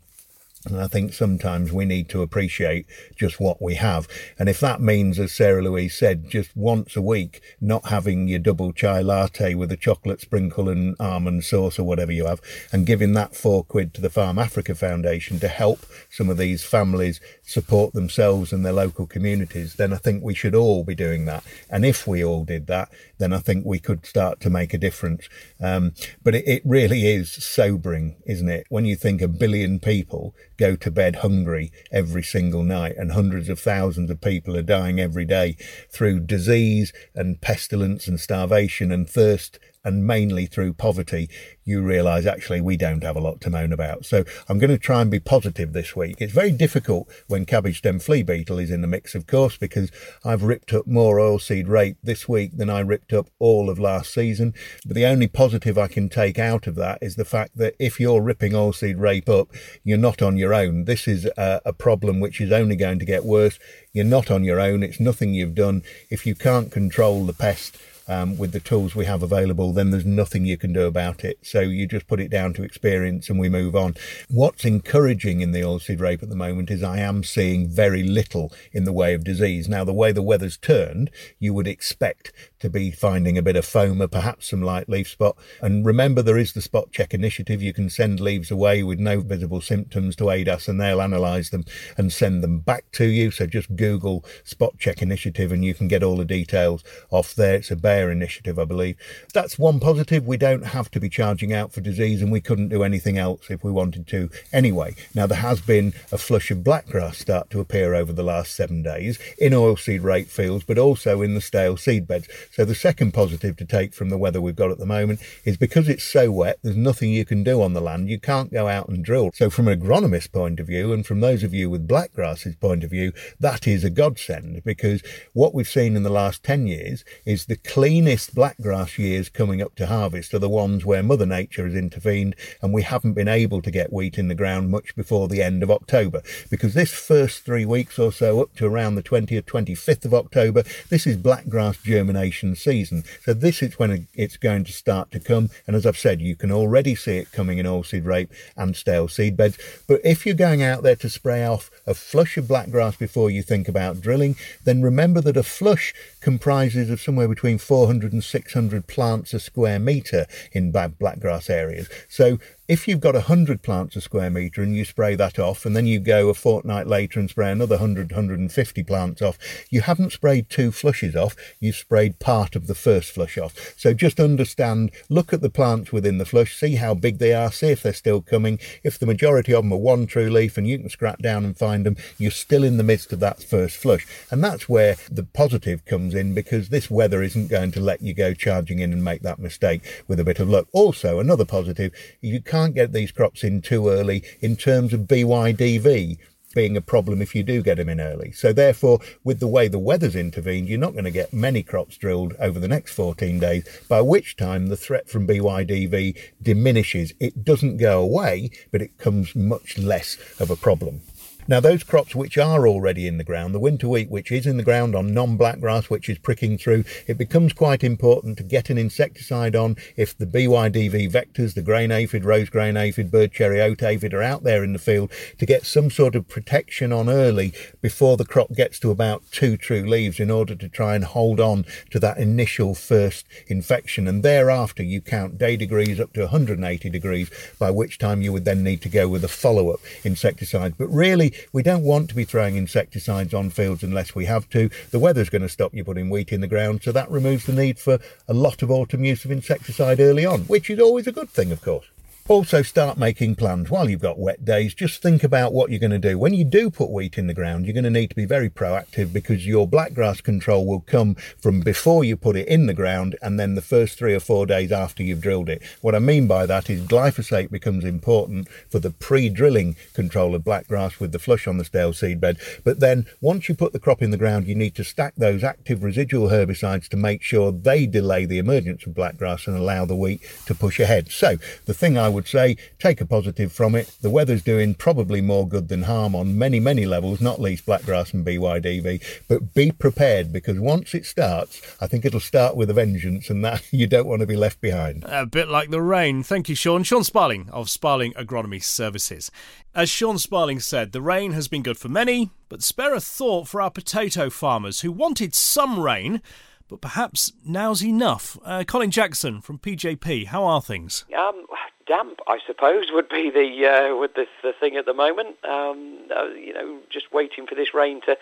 And 0.65 0.81
I 0.81 0.87
think 0.87 1.13
sometimes 1.13 1.71
we 1.71 1.85
need 1.85 2.09
to 2.09 2.21
appreciate 2.21 2.85
just 3.15 3.39
what 3.39 3.61
we 3.61 3.75
have. 3.75 4.09
And 4.37 4.49
if 4.49 4.59
that 4.59 4.81
means, 4.81 5.17
as 5.17 5.31
Sarah 5.31 5.63
Louise 5.63 5.95
said, 5.95 6.29
just 6.29 6.55
once 6.55 6.97
a 6.97 7.01
week, 7.01 7.41
not 7.61 7.87
having 7.87 8.27
your 8.27 8.39
double 8.39 8.73
chai 8.73 9.01
latte 9.01 9.55
with 9.55 9.71
a 9.71 9.77
chocolate 9.77 10.19
sprinkle 10.19 10.67
and 10.67 10.97
almond 10.99 11.45
sauce 11.45 11.79
or 11.79 11.85
whatever 11.85 12.11
you 12.11 12.25
have, 12.25 12.41
and 12.73 12.85
giving 12.85 13.13
that 13.13 13.37
four 13.37 13.63
quid 13.63 13.93
to 13.93 14.01
the 14.01 14.09
Farm 14.09 14.37
Africa 14.37 14.75
Foundation 14.75 15.39
to 15.39 15.47
help 15.47 15.85
some 16.09 16.29
of 16.29 16.37
these 16.37 16.61
families 16.61 17.21
support 17.41 17.93
themselves 17.93 18.51
and 18.51 18.65
their 18.65 18.73
local 18.73 19.07
communities, 19.07 19.75
then 19.75 19.93
I 19.93 19.97
think 19.97 20.23
we 20.23 20.35
should 20.35 20.55
all 20.55 20.83
be 20.83 20.95
doing 20.95 21.23
that. 21.23 21.43
And 21.69 21.85
if 21.85 22.05
we 22.05 22.21
all 22.21 22.43
did 22.43 22.67
that, 22.67 22.89
then 23.17 23.31
I 23.31 23.39
think 23.39 23.65
we 23.65 23.79
could 23.79 24.05
start 24.05 24.41
to 24.41 24.49
make 24.49 24.73
a 24.73 24.77
difference. 24.77 25.29
Um, 25.61 25.93
but 26.21 26.35
it, 26.35 26.45
it 26.45 26.61
really 26.65 27.07
is 27.07 27.31
sobering, 27.31 28.17
isn't 28.25 28.49
it? 28.49 28.65
When 28.67 28.83
you 28.83 28.97
think 28.97 29.21
a 29.21 29.29
billion 29.29 29.79
people 29.79 30.35
go 30.59 30.75
to 30.75 30.91
bed 30.91 31.17
hungry 31.17 31.71
every 31.91 32.21
single 32.21 32.63
night 32.63 32.95
and 32.97 33.13
hundreds 33.13 33.47
of 33.47 33.59
thousands 33.59 34.11
of 34.11 34.21
people 34.21 34.55
are 34.57 34.61
dying 34.61 34.99
every 34.99 35.25
day 35.25 35.55
through 35.89 36.19
disease 36.19 36.91
and 37.15 37.41
pestilence 37.41 38.07
and 38.07 38.19
starvation 38.19 38.91
and 38.91 39.09
thirst 39.09 39.57
and 39.83 40.05
mainly 40.05 40.45
through 40.45 40.73
poverty, 40.73 41.29
you 41.63 41.81
realise 41.81 42.25
actually 42.25 42.61
we 42.61 42.75
don't 42.75 43.03
have 43.03 43.15
a 43.15 43.21
lot 43.21 43.39
to 43.41 43.49
moan 43.49 43.71
about. 43.71 44.05
So 44.05 44.23
I'm 44.47 44.59
going 44.59 44.71
to 44.71 44.77
try 44.77 45.01
and 45.01 45.09
be 45.09 45.19
positive 45.19 45.73
this 45.73 45.95
week. 45.95 46.17
It's 46.19 46.33
very 46.33 46.51
difficult 46.51 47.07
when 47.27 47.45
cabbage 47.45 47.77
stem 47.77 47.99
flea 47.99 48.23
beetle 48.23 48.59
is 48.59 48.71
in 48.71 48.81
the 48.81 48.87
mix, 48.87 49.15
of 49.15 49.27
course, 49.27 49.57
because 49.57 49.91
I've 50.25 50.43
ripped 50.43 50.73
up 50.73 50.87
more 50.87 51.17
oilseed 51.17 51.67
rape 51.67 51.97
this 52.03 52.27
week 52.27 52.57
than 52.57 52.69
I 52.69 52.79
ripped 52.79 53.13
up 53.13 53.27
all 53.39 53.69
of 53.69 53.79
last 53.79 54.13
season. 54.13 54.53
But 54.85 54.95
the 54.95 55.05
only 55.05 55.27
positive 55.27 55.77
I 55.77 55.87
can 55.87 56.09
take 56.09 56.39
out 56.39 56.67
of 56.67 56.75
that 56.75 56.99
is 57.01 57.15
the 57.15 57.25
fact 57.25 57.57
that 57.57 57.75
if 57.79 57.99
you're 57.99 58.21
ripping 58.21 58.53
oilseed 58.53 58.99
rape 58.99 59.29
up, 59.29 59.49
you're 59.83 59.97
not 59.97 60.21
on 60.21 60.37
your 60.37 60.53
own. 60.53 60.85
This 60.85 61.07
is 61.07 61.25
a, 61.37 61.61
a 61.65 61.73
problem 61.73 62.19
which 62.19 62.41
is 62.41 62.51
only 62.51 62.75
going 62.75 62.99
to 62.99 63.05
get 63.05 63.23
worse. 63.23 63.59
You're 63.93 64.05
not 64.05 64.29
on 64.29 64.43
your 64.43 64.59
own. 64.59 64.83
It's 64.83 64.99
nothing 64.99 65.33
you've 65.33 65.55
done. 65.55 65.83
If 66.09 66.25
you 66.25 66.35
can't 66.35 66.71
control 66.71 67.25
the 67.25 67.33
pest, 67.33 67.77
um, 68.09 68.37
with 68.37 68.51
the 68.51 68.59
tools 68.59 68.95
we 68.95 69.05
have 69.05 69.23
available, 69.23 69.71
then 69.71 69.91
there's 69.91 70.05
nothing 70.05 70.43
you 70.43 70.57
can 70.57 70.73
do 70.73 70.87
about 70.87 71.23
it. 71.23 71.37
So 71.43 71.61
you 71.61 71.87
just 71.87 72.07
put 72.07 72.19
it 72.19 72.29
down 72.29 72.53
to 72.55 72.63
experience 72.63 73.29
and 73.29 73.39
we 73.39 73.47
move 73.47 73.75
on. 73.75 73.95
What's 74.29 74.65
encouraging 74.65 75.41
in 75.41 75.51
the 75.51 75.61
oilseed 75.61 76.01
rape 76.01 76.23
at 76.23 76.29
the 76.29 76.35
moment 76.35 76.71
is 76.71 76.81
I 76.83 76.97
am 76.97 77.23
seeing 77.23 77.69
very 77.69 78.03
little 78.03 78.51
in 78.73 78.83
the 78.83 78.93
way 78.93 79.13
of 79.13 79.23
disease. 79.23 79.69
Now, 79.69 79.83
the 79.83 79.93
way 79.93 80.11
the 80.11 80.23
weather's 80.23 80.57
turned, 80.57 81.11
you 81.37 81.53
would 81.53 81.67
expect 81.67 82.33
to 82.59 82.69
be 82.69 82.91
finding 82.91 83.37
a 83.37 83.41
bit 83.41 83.55
of 83.55 83.65
phoma, 83.65 84.07
perhaps 84.07 84.49
some 84.49 84.61
light 84.61 84.89
leaf 84.89 85.09
spot. 85.09 85.37
And 85.61 85.85
remember, 85.85 86.21
there 86.21 86.37
is 86.37 86.53
the 86.53 86.61
spot 86.61 86.91
check 86.91 87.13
initiative. 87.13 87.61
You 87.61 87.73
can 87.73 87.89
send 87.89 88.19
leaves 88.19 88.51
away 88.51 88.83
with 88.83 88.99
no 88.99 89.21
visible 89.21 89.61
symptoms 89.61 90.15
to 90.17 90.29
aid 90.29 90.49
us, 90.49 90.67
and 90.67 90.79
they'll 90.79 91.01
analyse 91.01 91.49
them 91.49 91.65
and 91.97 92.11
send 92.11 92.43
them 92.43 92.59
back 92.59 92.91
to 92.93 93.05
you. 93.05 93.31
So 93.31 93.45
just 93.45 93.75
Google 93.75 94.25
spot 94.43 94.77
check 94.77 95.01
initiative 95.01 95.51
and 95.51 95.63
you 95.63 95.73
can 95.73 95.87
get 95.87 96.03
all 96.03 96.17
the 96.17 96.25
details 96.25 96.83
off 97.09 97.35
there. 97.35 97.55
It's 97.55 97.71
a 97.71 97.75
Bayer 97.75 98.11
initiative, 98.11 98.59
I 98.59 98.65
believe. 98.65 98.97
That's 99.33 99.57
one 99.57 99.79
positive. 99.79 100.25
We 100.25 100.37
don't 100.37 100.65
have 100.67 100.91
to 100.91 100.99
be 100.99 101.09
charging 101.09 101.53
out 101.53 101.71
for 101.71 101.81
disease, 101.81 102.21
and 102.21 102.31
we 102.31 102.41
couldn't 102.41 102.69
do 102.69 102.83
anything 102.83 103.17
else 103.17 103.49
if 103.49 103.63
we 103.63 103.71
wanted 103.71 104.07
to 104.07 104.29
anyway. 104.51 104.95
Now, 105.15 105.27
there 105.27 105.39
has 105.39 105.61
been 105.61 105.93
a 106.11 106.17
flush 106.17 106.51
of 106.51 106.59
blackgrass 106.59 107.15
start 107.15 107.49
to 107.51 107.59
appear 107.59 107.95
over 107.95 108.13
the 108.13 108.23
last 108.23 108.55
seven 108.55 108.83
days 108.83 109.19
in 109.37 109.53
oilseed 109.53 110.03
rape 110.03 110.27
fields, 110.29 110.63
but 110.63 110.77
also 110.77 111.21
in 111.21 111.35
the 111.35 111.41
stale 111.41 111.77
seed 111.77 112.07
beds. 112.07 112.27
So, 112.51 112.65
the 112.65 112.73
second 112.73 113.13
positive 113.13 113.55
to 113.57 113.65
take 113.65 113.93
from 113.93 114.09
the 114.09 114.17
weather 114.17 114.41
we've 114.41 114.55
got 114.55 114.71
at 114.71 114.79
the 114.79 114.85
moment 114.85 115.19
is 115.45 115.55
because 115.55 115.87
it's 115.87 116.03
so 116.03 116.31
wet, 116.31 116.57
there's 116.63 116.75
nothing 116.75 117.11
you 117.11 117.23
can 117.23 117.43
do 117.43 117.61
on 117.61 117.73
the 117.73 117.81
land. 117.81 118.09
You 118.09 118.19
can't 118.19 118.51
go 118.51 118.67
out 118.67 118.89
and 118.89 119.05
drill. 119.05 119.29
So, 119.35 119.51
from 119.51 119.67
an 119.67 119.79
agronomist 119.79 120.31
point 120.31 120.59
of 120.59 120.65
view, 120.65 120.91
and 120.91 121.05
from 121.05 121.19
those 121.19 121.43
of 121.43 121.53
you 121.53 121.69
with 121.69 121.87
blackgrass's 121.87 122.55
point 122.55 122.83
of 122.83 122.89
view, 122.89 123.13
that 123.39 123.67
is 123.67 123.83
a 123.83 123.91
godsend 123.91 124.63
because 124.63 125.03
what 125.33 125.53
we've 125.53 125.69
seen 125.69 125.95
in 125.95 126.01
the 126.01 126.09
last 126.09 126.43
10 126.43 126.65
years 126.65 127.05
is 127.23 127.45
the 127.45 127.55
cleanest 127.55 128.33
blackgrass 128.33 128.97
years 128.97 129.29
coming 129.29 129.61
up 129.61 129.75
to 129.75 129.85
harvest 129.85 130.33
are 130.33 130.39
the 130.39 130.49
ones 130.49 130.83
where 130.83 131.03
Mother 131.03 131.27
Nature 131.27 131.65
has 131.65 131.75
intervened 131.75 132.35
and 132.61 132.73
we 132.73 132.81
haven't 132.81 133.13
been 133.13 133.27
able 133.27 133.61
to 133.61 133.69
get 133.69 133.93
wheat 133.93 134.17
in 134.17 134.27
the 134.27 134.35
ground 134.35 134.71
much 134.71 134.95
before 134.95 135.27
the 135.27 135.43
end 135.43 135.61
of 135.61 135.69
October. 135.69 136.23
Because 136.49 136.73
this 136.73 136.93
first 136.93 137.43
three 137.45 137.65
weeks 137.65 137.99
or 137.99 138.11
so, 138.11 138.41
up 138.41 138.55
to 138.55 138.65
around 138.65 138.95
the 138.95 139.03
20th, 139.03 139.43
25th 139.43 140.05
of 140.05 140.13
October, 140.15 140.63
this 140.89 141.05
is 141.05 141.15
blackgrass 141.15 141.83
germination 141.83 142.38
season. 142.55 143.03
So 143.23 143.33
this 143.33 143.61
is 143.61 143.77
when 143.79 144.07
it's 144.13 144.37
going 144.37 144.63
to 144.65 144.71
start 144.71 145.11
to 145.11 145.19
come. 145.19 145.49
And 145.67 145.75
as 145.75 145.85
I've 145.85 145.97
said, 145.97 146.21
you 146.21 146.35
can 146.35 146.51
already 146.51 146.95
see 146.95 147.17
it 147.17 147.31
coming 147.31 147.57
in 147.57 147.65
oilseed 147.65 148.05
rape 148.05 148.31
and 148.55 148.75
stale 148.75 149.07
seed 149.07 149.37
beds. 149.37 149.57
But 149.87 150.01
if 150.03 150.25
you're 150.25 150.35
going 150.35 150.63
out 150.63 150.83
there 150.83 150.95
to 150.97 151.09
spray 151.09 151.45
off 151.45 151.69
a 151.85 151.93
flush 151.93 152.37
of 152.37 152.45
blackgrass 152.45 152.97
before 152.97 153.29
you 153.29 153.43
think 153.43 153.67
about 153.67 154.01
drilling, 154.01 154.35
then 154.63 154.81
remember 154.81 155.21
that 155.21 155.37
a 155.37 155.43
flush 155.43 155.93
comprises 156.21 156.89
of 156.89 157.01
somewhere 157.01 157.27
between 157.27 157.57
400 157.57 158.13
and 158.13 158.23
600 158.23 158.87
plants 158.87 159.33
a 159.33 159.39
square 159.39 159.79
metre 159.79 160.25
in 160.51 160.71
bad 160.71 160.99
blackgrass 160.99 161.49
areas. 161.49 161.89
So 162.07 162.39
if 162.69 162.87
you've 162.87 162.99
got 162.99 163.15
100 163.15 163.63
plants 163.63 163.95
a 163.95 164.01
square 164.01 164.29
metre 164.29 164.61
and 164.61 164.75
you 164.75 164.85
spray 164.85 165.15
that 165.15 165.39
off, 165.39 165.65
and 165.65 165.75
then 165.75 165.87
you 165.87 165.99
go 165.99 166.29
a 166.29 166.35
fortnight 166.35 166.85
later 166.85 167.19
and 167.19 167.27
spray 167.27 167.51
another 167.51 167.77
100, 167.77 168.11
150 168.11 168.83
plants 168.83 169.23
off, 169.23 169.39
you 169.71 169.81
haven't 169.81 170.11
sprayed 170.11 170.51
two 170.51 170.71
flushes 170.71 171.15
off, 171.15 171.35
you've 171.59 171.75
sprayed 171.75 172.19
part 172.19 172.55
of 172.55 172.67
the 172.67 172.75
first 172.75 173.11
flush 173.11 173.39
off. 173.39 173.73
So 173.75 173.95
just 173.95 174.19
understand, 174.19 174.91
look 175.09 175.33
at 175.33 175.41
the 175.41 175.49
plants 175.49 175.91
within 175.91 176.19
the 176.19 176.27
flush, 176.27 176.55
see 176.55 176.75
how 176.75 176.93
big 176.93 177.17
they 177.17 177.33
are, 177.33 177.51
see 177.51 177.69
if 177.69 177.81
they're 177.81 177.91
still 177.91 178.21
coming. 178.21 178.59
If 178.83 178.99
the 178.99 179.07
majority 179.07 179.51
of 179.51 179.63
them 179.63 179.73
are 179.73 179.77
one 179.77 180.05
true 180.05 180.29
leaf 180.29 180.55
and 180.55 180.67
you 180.67 180.77
can 180.77 180.89
scrap 180.89 181.23
down 181.23 181.45
and 181.45 181.57
find 181.57 181.87
them, 181.87 181.97
you're 182.19 182.29
still 182.29 182.63
in 182.63 182.77
the 182.77 182.83
midst 182.83 183.11
of 183.11 183.19
that 183.19 183.41
first 183.41 183.77
flush. 183.77 184.05
And 184.29 184.43
that's 184.43 184.69
where 184.69 184.95
the 185.09 185.23
positive 185.23 185.85
comes 185.85 186.13
in 186.13 186.35
because 186.35 186.69
this 186.69 186.91
weather 186.91 187.23
isn't 187.23 187.47
going 187.47 187.71
to 187.71 187.79
let 187.79 188.03
you 188.03 188.13
go 188.13 188.35
charging 188.35 188.77
in 188.77 188.93
and 188.93 189.03
make 189.03 189.23
that 189.23 189.39
mistake 189.39 190.03
with 190.07 190.19
a 190.19 190.23
bit 190.23 190.39
of 190.39 190.47
luck. 190.49 190.67
Also, 190.71 191.19
another 191.19 191.45
positive, 191.45 191.91
you 192.21 192.39
can't 192.39 192.58
can't 192.59 192.75
get 192.75 192.91
these 192.91 193.11
crops 193.11 193.45
in 193.45 193.61
too 193.61 193.87
early 193.87 194.21
in 194.41 194.57
terms 194.57 194.91
of 194.93 195.01
BYDV 195.01 196.17
being 196.53 196.75
a 196.75 196.81
problem 196.81 197.21
if 197.21 197.33
you 197.33 197.41
do 197.41 197.61
get 197.61 197.77
them 197.77 197.87
in 197.87 198.01
early. 198.01 198.33
So 198.33 198.51
therefore, 198.51 198.99
with 199.23 199.39
the 199.39 199.47
way 199.47 199.69
the 199.69 199.79
weather's 199.79 200.15
intervened, 200.15 200.67
you're 200.67 200.77
not 200.77 200.91
going 200.91 201.05
to 201.05 201.11
get 201.11 201.31
many 201.31 201.63
crops 201.63 201.95
drilled 201.95 202.33
over 202.37 202.59
the 202.59 202.67
next 202.67 202.93
14 202.93 203.39
days, 203.39 203.65
by 203.87 204.01
which 204.01 204.35
time 204.35 204.67
the 204.67 204.75
threat 204.75 205.09
from 205.09 205.25
BYDV 205.25 206.17
diminishes. 206.41 207.13
It 207.19 207.45
doesn't 207.45 207.77
go 207.77 208.01
away, 208.01 208.49
but 208.71 208.81
it 208.81 208.97
comes 208.97 209.35
much 209.35 209.77
less 209.77 210.17
of 210.39 210.49
a 210.49 210.57
problem. 210.57 211.01
Now, 211.49 211.59
those 211.59 211.83
crops 211.83 212.13
which 212.13 212.37
are 212.37 212.67
already 212.67 213.07
in 213.07 213.17
the 213.17 213.23
ground, 213.23 213.55
the 213.55 213.59
winter 213.59 213.89
wheat 213.89 214.11
which 214.11 214.31
is 214.31 214.45
in 214.45 214.57
the 214.57 214.63
ground 214.63 214.95
on 214.95 215.15
non-black 215.15 215.59
grass, 215.59 215.89
which 215.89 216.07
is 216.07 216.19
pricking 216.19 216.59
through, 216.59 216.83
it 217.07 217.17
becomes 217.17 217.53
quite 217.53 217.83
important 217.83 218.37
to 218.37 218.43
get 218.43 218.69
an 218.69 218.77
insecticide 218.77 219.55
on 219.55 219.75
if 219.97 220.15
the 220.15 220.27
BYDV 220.27 221.11
vectors, 221.11 221.55
the 221.55 221.63
grain 221.63 221.89
aphid, 221.89 222.23
rose 222.23 222.51
grain 222.51 222.77
aphid, 222.77 223.09
bird 223.09 223.31
cherry 223.31 223.59
oat 223.59 223.81
aphid 223.81 224.13
are 224.13 224.21
out 224.21 224.43
there 224.43 224.63
in 224.63 224.73
the 224.73 224.77
field 224.77 225.11
to 225.39 225.45
get 225.47 225.65
some 225.65 225.89
sort 225.89 226.13
of 226.13 226.27
protection 226.27 226.93
on 226.93 227.09
early 227.09 227.51
before 227.81 228.15
the 228.15 228.25
crop 228.25 228.51
gets 228.53 228.77
to 228.81 228.91
about 228.91 229.23
two 229.31 229.57
true 229.57 229.89
leaves 229.89 230.19
in 230.19 230.29
order 230.29 230.53
to 230.53 230.69
try 230.69 230.93
and 230.93 231.03
hold 231.03 231.39
on 231.39 231.65
to 231.89 231.99
that 231.99 232.19
initial 232.19 232.75
first 232.75 233.25
infection. 233.47 234.07
And 234.07 234.21
thereafter, 234.21 234.83
you 234.83 235.01
count 235.01 235.39
day 235.39 235.57
degrees 235.57 235.99
up 235.99 236.13
to 236.13 236.21
180 236.21 236.91
degrees, 236.91 237.31
by 237.57 237.71
which 237.71 237.97
time 237.97 238.21
you 238.21 238.31
would 238.31 238.45
then 238.45 238.63
need 238.63 238.83
to 238.83 238.89
go 238.89 239.07
with 239.07 239.23
a 239.23 239.27
follow-up 239.27 239.79
insecticide. 240.03 240.77
But 240.77 240.89
really, 240.89 241.33
we 241.51 241.63
don't 241.63 241.83
want 241.83 242.09
to 242.09 242.15
be 242.15 242.25
throwing 242.25 242.55
insecticides 242.55 243.33
on 243.33 243.49
fields 243.49 243.83
unless 243.83 244.15
we 244.15 244.25
have 244.25 244.49
to. 244.49 244.69
The 244.91 244.99
weather's 244.99 245.29
going 245.29 245.41
to 245.41 245.49
stop 245.49 245.73
you 245.73 245.83
putting 245.83 246.09
wheat 246.09 246.31
in 246.31 246.41
the 246.41 246.47
ground, 246.47 246.83
so 246.83 246.91
that 246.91 247.09
removes 247.09 247.45
the 247.45 247.53
need 247.53 247.79
for 247.79 247.99
a 248.27 248.33
lot 248.33 248.61
of 248.61 248.71
autumn 248.71 249.03
use 249.03 249.25
of 249.25 249.31
insecticide 249.31 249.99
early 249.99 250.25
on, 250.25 250.41
which 250.41 250.69
is 250.69 250.79
always 250.79 251.07
a 251.07 251.11
good 251.11 251.29
thing, 251.29 251.51
of 251.51 251.61
course. 251.61 251.85
Also, 252.29 252.61
start 252.61 252.95
making 252.95 253.33
plans 253.33 253.71
while 253.71 253.89
you've 253.89 254.03
got 254.03 254.19
wet 254.19 254.45
days. 254.45 254.75
Just 254.75 255.01
think 255.01 255.23
about 255.23 255.51
what 255.51 255.71
you're 255.71 255.79
going 255.79 255.89
to 255.89 255.97
do. 255.97 256.19
When 256.19 256.35
you 256.35 256.45
do 256.45 256.69
put 256.69 256.91
wheat 256.91 257.17
in 257.17 257.25
the 257.25 257.33
ground, 257.33 257.65
you're 257.65 257.73
going 257.73 257.85
to 257.85 257.89
need 257.89 258.11
to 258.11 258.15
be 258.15 258.25
very 258.25 258.51
proactive 258.51 259.11
because 259.11 259.47
your 259.47 259.67
blackgrass 259.67 260.21
control 260.21 260.67
will 260.67 260.81
come 260.81 261.15
from 261.41 261.61
before 261.61 262.03
you 262.03 262.15
put 262.15 262.35
it 262.35 262.47
in 262.47 262.67
the 262.67 262.75
ground 262.75 263.17
and 263.23 263.39
then 263.39 263.55
the 263.55 263.63
first 263.63 263.97
three 263.97 264.13
or 264.13 264.19
four 264.19 264.45
days 264.45 264.71
after 264.71 265.01
you've 265.01 265.21
drilled 265.21 265.49
it. 265.49 265.63
What 265.81 265.95
I 265.95 265.99
mean 265.99 266.27
by 266.27 266.45
that 266.45 266.69
is 266.69 266.81
glyphosate 266.81 267.49
becomes 267.49 267.83
important 267.83 268.47
for 268.69 268.77
the 268.77 268.91
pre 268.91 269.29
drilling 269.29 269.75
control 269.95 270.35
of 270.35 270.43
blackgrass 270.43 270.99
with 270.99 271.13
the 271.13 271.17
flush 271.17 271.47
on 271.47 271.57
the 271.57 271.65
stale 271.65 271.93
seedbed. 271.93 272.37
But 272.63 272.79
then 272.79 273.07
once 273.21 273.49
you 273.49 273.55
put 273.55 273.73
the 273.73 273.79
crop 273.79 274.03
in 274.03 274.11
the 274.11 274.17
ground, 274.17 274.45
you 274.45 274.53
need 274.53 274.75
to 274.75 274.83
stack 274.83 275.15
those 275.15 275.43
active 275.43 275.83
residual 275.83 276.29
herbicides 276.29 276.89
to 276.89 276.95
make 276.95 277.23
sure 277.23 277.51
they 277.51 277.87
delay 277.87 278.25
the 278.25 278.37
emergence 278.37 278.85
of 278.85 278.93
blackgrass 278.93 279.47
and 279.47 279.57
allow 279.57 279.85
the 279.85 279.95
wheat 279.95 280.21
to 280.45 280.53
push 280.53 280.79
ahead. 280.79 281.09
So 281.09 281.37
the 281.65 281.73
thing 281.73 281.97
I 281.97 282.07
would 282.07 282.18
would 282.19 282.27
say 282.27 282.57
take 282.79 282.99
a 282.99 283.05
positive 283.05 283.49
from 283.49 283.75
it. 283.75 283.95
The 284.01 284.09
weather's 284.09 284.43
doing 284.43 284.73
probably 284.73 285.21
more 285.21 285.47
good 285.47 285.69
than 285.69 285.83
harm 285.83 286.15
on 286.15 286.37
many, 286.37 286.59
many 286.59 286.85
levels, 286.85 287.21
not 287.21 287.39
least 287.39 287.65
blackgrass 287.65 288.13
and 288.13 288.25
BYDV. 288.25 289.01
But 289.29 289.53
be 289.53 289.71
prepared 289.71 290.33
because 290.33 290.59
once 290.59 290.93
it 290.93 291.05
starts, 291.05 291.61
I 291.79 291.87
think 291.87 292.03
it'll 292.03 292.19
start 292.19 292.57
with 292.57 292.69
a 292.69 292.73
vengeance, 292.73 293.29
and 293.29 293.43
that 293.45 293.63
you 293.71 293.87
don't 293.87 294.05
want 294.05 294.19
to 294.19 294.27
be 294.27 294.35
left 294.35 294.59
behind. 294.59 295.05
A 295.07 295.25
bit 295.25 295.47
like 295.47 295.69
the 295.69 295.81
rain. 295.81 296.23
Thank 296.23 296.49
you, 296.49 296.55
Sean. 296.55 296.83
Sean 296.83 297.05
Sparling 297.05 297.49
of 297.51 297.69
Sparling 297.69 298.11
Agronomy 298.15 298.61
Services. 298.61 299.31
As 299.73 299.89
Sean 299.89 300.17
Sparling 300.17 300.59
said, 300.59 300.91
the 300.91 301.01
rain 301.01 301.31
has 301.31 301.47
been 301.47 301.63
good 301.63 301.77
for 301.77 301.87
many, 301.87 302.31
but 302.49 302.61
spare 302.61 302.93
a 302.93 302.99
thought 302.99 303.47
for 303.47 303.61
our 303.61 303.71
potato 303.71 304.29
farmers 304.29 304.81
who 304.81 304.91
wanted 304.91 305.33
some 305.33 305.79
rain 305.79 306.21
but 306.69 306.81
perhaps 306.81 307.33
now's 307.45 307.83
enough. 307.83 308.37
Uh, 308.45 308.63
Colin 308.63 308.91
Jackson 308.91 309.41
from 309.41 309.57
PJP, 309.57 310.27
how 310.27 310.43
are 310.45 310.61
things? 310.61 311.05
Um, 311.17 311.45
damp, 311.89 312.19
I 312.27 312.37
suppose, 312.45 312.85
would 312.91 313.09
be 313.09 313.29
the 313.29 313.67
uh, 313.67 313.95
would 313.97 314.15
the, 314.15 314.27
the 314.43 314.53
thing 314.57 314.77
at 314.77 314.85
the 314.85 314.93
moment. 314.93 315.35
Um, 315.43 315.97
uh, 316.15 316.27
you 316.27 316.53
know, 316.53 316.79
just 316.89 317.11
waiting 317.11 317.45
for 317.47 317.55
this 317.55 317.73
rain 317.73 317.99
to 318.01 318.11
uh, 318.11 318.15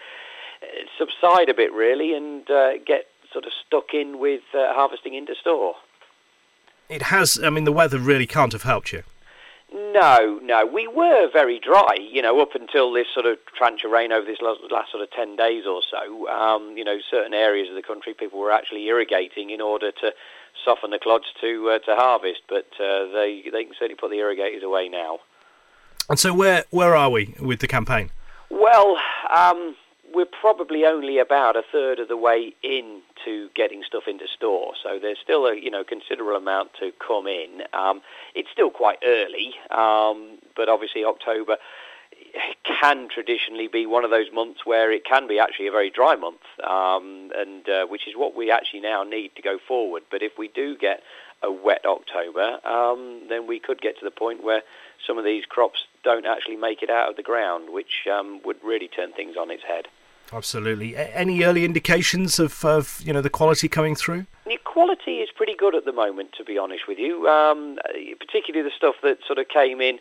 subside 0.98 1.50
a 1.50 1.54
bit, 1.54 1.72
really, 1.74 2.16
and 2.16 2.50
uh, 2.50 2.78
get 2.86 3.08
sort 3.32 3.46
of 3.46 3.52
stuck 3.68 3.94
in 3.94 4.20
with 4.20 4.42
uh, 4.56 4.74
harvesting 4.74 5.14
into 5.14 5.36
store. 5.36 5.76
It 6.90 7.04
has. 7.04 7.38
I 7.44 7.50
mean, 7.50 7.66
the 7.66 7.74
weather 7.74 8.00
really 8.00 8.26
can't 8.26 8.54
have 8.54 8.64
helped 8.64 8.94
you. 8.94 9.04
No, 9.74 10.40
no. 10.42 10.66
We 10.66 10.88
were 10.88 11.30
very 11.32 11.60
dry, 11.60 11.98
you 12.00 12.22
know, 12.22 12.40
up 12.42 12.56
until 12.56 12.92
this 12.94 13.08
sort 13.14 13.26
of 13.26 13.38
tranche 13.58 13.84
of 13.84 13.92
rain 13.92 14.12
over 14.12 14.26
this 14.26 14.40
last, 14.42 14.62
last 14.72 14.92
sort 14.92 15.04
of 15.04 15.12
10 15.12 15.36
days 15.36 15.66
or 15.66 15.82
so. 15.90 16.28
Um, 16.30 16.78
you 16.78 16.84
know, 16.84 16.98
certain 17.12 17.34
areas 17.34 17.68
of 17.70 17.76
the 17.76 17.82
country 17.82 18.14
people 18.14 18.40
were 18.40 18.52
actually 18.52 18.86
irrigating 18.86 19.50
in 19.50 19.60
order 19.60 19.92
to 19.92 20.12
soften 20.64 20.92
the 20.92 21.00
clods 21.00 21.26
to 21.42 21.70
uh, 21.70 21.80
to 21.80 21.96
harvest, 21.96 22.42
but 22.50 22.68
uh, 22.80 23.12
they 23.14 23.44
they 23.52 23.64
can 23.64 23.74
certainly 23.74 23.96
put 23.96 24.10
the 24.10 24.18
irrigators 24.18 24.64
away 24.64 24.90
now. 24.90 25.20
And 26.10 26.18
so, 26.18 26.34
where 26.34 26.64
where 26.72 26.96
are 26.96 27.10
we 27.10 27.36
with 27.40 27.60
the 27.60 27.68
campaign? 27.68 28.12
Well, 28.50 28.98
um, 29.36 29.76
we're 30.14 30.26
probably 30.26 30.86
only 30.86 31.20
about 31.20 31.56
a 31.56 31.64
third 31.72 32.00
of 32.00 32.08
the 32.08 32.18
way 32.18 32.54
into 32.64 33.50
getting 33.56 33.84
stuff 33.86 34.04
into 34.08 34.26
store, 34.28 34.74
so 34.82 35.00
there's 35.02 35.18
still 35.22 35.46
a 35.46 35.56
you 35.56 35.70
know 35.70 35.84
considerable 35.84 36.36
amount 36.36 36.72
to 36.80 36.92
come 37.06 37.28
in. 37.28 37.64
Um, 37.74 38.02
it's 38.36 38.50
still 38.52 38.70
quite 38.70 39.00
early, 39.06 39.54
um, 39.72 40.40
but 40.56 40.70
obviously 40.70 41.04
October 41.04 41.58
can 42.64 43.10
traditionally 43.10 43.68
be 43.68 43.86
one 43.86 44.04
of 44.04 44.10
those 44.10 44.28
months 44.34 44.62
where 44.66 44.92
it 44.92 45.06
can 45.06 45.28
be 45.28 45.40
actually 45.40 45.68
a 45.68 45.72
very 45.72 45.90
dry 45.90 46.16
month, 46.16 46.42
um, 46.64 47.32
and 47.36 47.68
uh, 47.70 47.86
which 47.86 48.08
is 48.08 48.16
what 48.16 48.36
we 48.36 48.52
actually 48.52 48.82
now 48.82 49.04
need 49.04 49.32
to 49.36 49.42
go 49.42 49.58
forward. 49.68 50.04
But 50.10 50.22
if 50.22 50.34
we 50.38 50.48
do 50.48 50.78
get 50.78 51.02
a 51.44 51.52
wet 51.52 51.86
October, 51.86 52.60
um, 52.66 53.22
then 53.30 53.48
we 53.48 53.60
could 53.60 53.82
get 53.82 54.00
to 54.00 54.06
the 54.06 54.12
point 54.12 54.44
where 54.44 54.64
some 55.06 55.18
of 55.18 55.26
these 55.26 55.46
crops 55.46 55.86
don't 56.04 56.26
actually 56.26 56.56
make 56.56 56.82
it 56.82 56.90
out 56.90 57.10
of 57.10 57.16
the 57.16 57.24
ground, 57.24 57.70
which 57.72 58.08
um, 58.12 58.42
would 58.44 58.58
really 58.64 58.88
turn 58.88 59.14
things 59.14 59.36
on 59.38 59.52
its 59.52 59.64
head. 59.64 59.88
Absolutely. 60.34 60.96
Any 60.96 61.44
early 61.44 61.64
indications 61.64 62.40
of, 62.40 62.64
of, 62.66 63.02
you 63.04 63.14
know 63.14 63.22
the 63.22 63.30
quality 63.30 63.68
coming 63.70 63.96
through? 63.96 64.26
The 64.46 64.58
quality 64.64 65.20
is 65.20 65.30
pretty 65.36 65.56
good 65.56 65.74
at 65.74 65.86
the 65.86 65.94
moment, 65.94 66.34
to 66.38 66.44
be 66.44 66.58
honest 66.58 66.88
with 66.88 67.00
you. 67.00 67.28
Um, 67.28 67.78
particularly 68.20 68.68
the 68.68 68.76
stuff 68.76 68.96
that 69.04 69.20
sort 69.26 69.40
of 69.40 69.48
came 69.48 69.82
in 69.82 70.00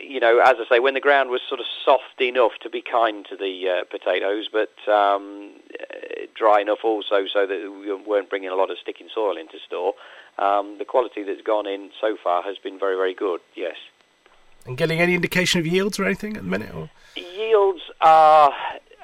you 0.00 0.20
know, 0.20 0.38
as 0.38 0.56
I 0.58 0.64
say, 0.68 0.80
when 0.80 0.94
the 0.94 1.00
ground 1.00 1.30
was 1.30 1.40
sort 1.48 1.60
of 1.60 1.66
soft 1.84 2.20
enough 2.20 2.52
to 2.62 2.70
be 2.70 2.82
kind 2.82 3.26
to 3.28 3.36
the 3.36 3.68
uh, 3.68 3.84
potatoes, 3.84 4.48
but 4.50 4.76
um, 4.90 5.52
dry 6.34 6.60
enough 6.60 6.78
also 6.84 7.26
so 7.32 7.46
that 7.46 7.80
we 7.80 7.92
weren't 7.94 8.30
bringing 8.30 8.48
a 8.48 8.54
lot 8.54 8.70
of 8.70 8.78
sticking 8.78 9.08
soil 9.12 9.36
into 9.36 9.58
store, 9.64 9.94
um, 10.38 10.78
the 10.78 10.84
quality 10.84 11.22
that's 11.22 11.42
gone 11.42 11.66
in 11.66 11.90
so 12.00 12.16
far 12.22 12.42
has 12.42 12.58
been 12.58 12.78
very, 12.78 12.96
very 12.96 13.14
good. 13.14 13.40
Yes. 13.54 13.76
And 14.66 14.76
getting 14.76 15.00
any 15.00 15.14
indication 15.14 15.60
of 15.60 15.66
yields 15.66 15.98
or 15.98 16.04
anything 16.04 16.36
at 16.36 16.42
the 16.42 16.48
minute? 16.48 16.74
Or? 16.74 16.90
Yields 17.16 17.82
are 18.00 18.52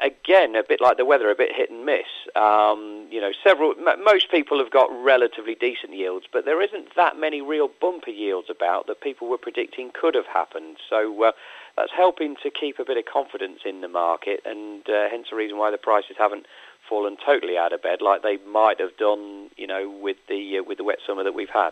again 0.03 0.57
a 0.57 0.63
bit 0.63 0.81
like 0.81 0.97
the 0.97 1.05
weather, 1.05 1.31
a 1.31 1.35
bit 1.35 1.55
hit 1.55 1.71
and 1.71 1.87
miss. 1.87 2.07
Um, 2.35 3.07
you 3.11 3.21
know, 3.21 3.33
several 3.45 3.75
m- 3.79 4.05
most 4.05 4.31
people 4.31 4.59
have 4.59 4.71
got 4.71 4.89
relatively 4.93 5.55
decent 5.55 5.95
yields, 5.95 6.27
but 6.33 6.45
there 6.45 6.63
isn't 6.63 6.95
that 6.97 7.19
many 7.19 7.41
real 7.41 7.69
bumper 7.81 8.11
yields 8.11 8.49
about 8.51 8.87
that 8.87 9.01
people 9.01 9.29
were 9.29 9.39
predicting 9.39 9.91
could 9.99 10.15
have 10.15 10.27
happened. 10.27 10.77
So 10.89 11.23
uh, 11.25 11.33
that's 11.77 11.93
helping 11.97 12.37
to 12.43 12.51
keep 12.51 12.79
a 12.79 12.85
bit 12.85 12.97
of 12.97 13.05
confidence 13.05 13.61
in 13.65 13.81
the 13.81 13.89
market, 13.89 14.41
and 14.45 14.89
uh, 14.89 15.09
hence 15.11 15.29
the 15.31 15.37
reason 15.37 15.59
why 15.59 15.71
the 15.71 15.79
prices 15.79 16.17
haven't 16.19 16.47
fallen 16.89 17.17
totally 17.25 17.57
out 17.57 17.73
of 17.73 17.83
bed 17.83 18.03
like 18.03 18.23
they 18.23 18.39
might 18.39 18.81
have 18.81 18.97
done, 18.97 19.51
you 19.57 19.67
know, 19.67 19.89
with 19.89 20.17
the 20.29 20.59
uh, 20.59 20.63
with 20.63 20.79
the 20.79 20.85
wet 20.85 20.99
summer 21.07 21.23
that 21.25 21.35
we've 21.35 21.49
had. 21.49 21.71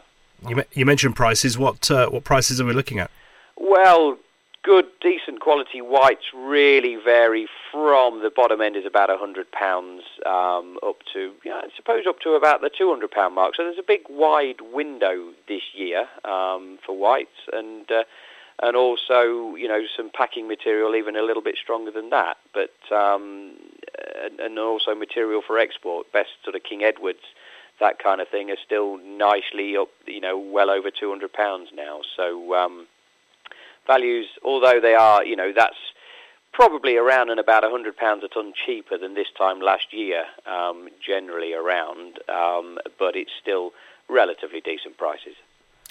You, 0.49 0.65
you 0.73 0.87
mentioned 0.87 1.17
prices. 1.17 1.59
What 1.59 1.91
uh, 1.91 2.09
what 2.09 2.25
prices 2.25 2.61
are 2.61 2.65
we 2.65 2.73
looking 2.73 2.99
at? 2.99 3.11
Well, 3.57 4.17
good, 4.63 4.87
decent 5.01 5.41
quality 5.41 5.81
whites 5.81 6.27
really 6.35 6.97
vary 6.97 7.49
from 7.71 8.23
the 8.23 8.31
bottom 8.31 8.61
end 8.61 8.77
is 8.77 8.85
about 8.85 9.09
£100 9.09 9.47
um, 10.27 10.79
up 10.83 10.97
to, 11.13 11.33
yeah, 11.45 11.61
I 11.65 11.69
suppose, 11.77 12.05
up 12.07 12.21
to 12.21 12.31
about 12.31 12.61
the 12.61 12.71
£200 12.71 13.33
mark. 13.33 13.55
So 13.57 13.65
there's 13.65 13.79
a 13.79 13.87
big 13.87 14.03
wide 14.09 14.61
window 14.61 15.33
this 15.49 15.63
year 15.75 16.07
um, 16.25 16.79
for 16.85 16.97
whites 16.97 17.49
and 17.53 17.91
uh, 17.91 18.05
and 18.63 18.77
also, 18.77 19.57
you 19.57 19.67
know, 19.67 19.85
some 19.97 20.11
packing 20.13 20.47
material 20.47 20.95
even 20.95 21.17
a 21.17 21.23
little 21.23 21.43
bit 21.43 21.57
stronger 21.57 21.91
than 21.91 22.11
that. 22.11 22.37
But 22.53 22.95
um, 22.95 23.55
and, 24.39 24.59
also 24.59 24.95
material 24.95 25.41
for 25.41 25.59
export, 25.59 26.13
best 26.13 26.29
sort 26.45 26.55
of 26.55 26.63
King 26.63 26.83
Edwards, 26.83 27.25
that 27.81 27.99
kind 27.99 28.21
of 28.21 28.29
thing, 28.29 28.51
are 28.51 28.59
still 28.63 28.99
nicely 28.99 29.79
up, 29.79 29.89
you 30.07 30.21
know, 30.21 30.39
well 30.39 30.69
over 30.69 30.91
£200 30.91 31.23
now. 31.75 32.03
So... 32.15 32.55
Values, 33.87 34.27
although 34.45 34.81
they 34.81 34.95
are, 34.95 35.25
you 35.25 35.37
know, 35.37 35.53
that's 35.55 35.77
probably 36.53 36.97
around 36.97 37.31
and 37.31 37.41
about 37.41 37.63
£100 37.63 38.25
a 38.25 38.29
tonne 38.29 38.53
cheaper 38.67 38.99
than 38.99 39.15
this 39.15 39.29
time 39.37 39.61
last 39.61 39.93
year, 39.93 40.25
um, 40.47 40.89
generally 41.05 41.53
around, 41.53 42.19
um, 42.29 42.79
but 42.99 43.17
it's 43.17 43.31
still 43.41 43.73
relatively 44.09 44.61
decent 44.61 44.97
prices. 44.97 45.35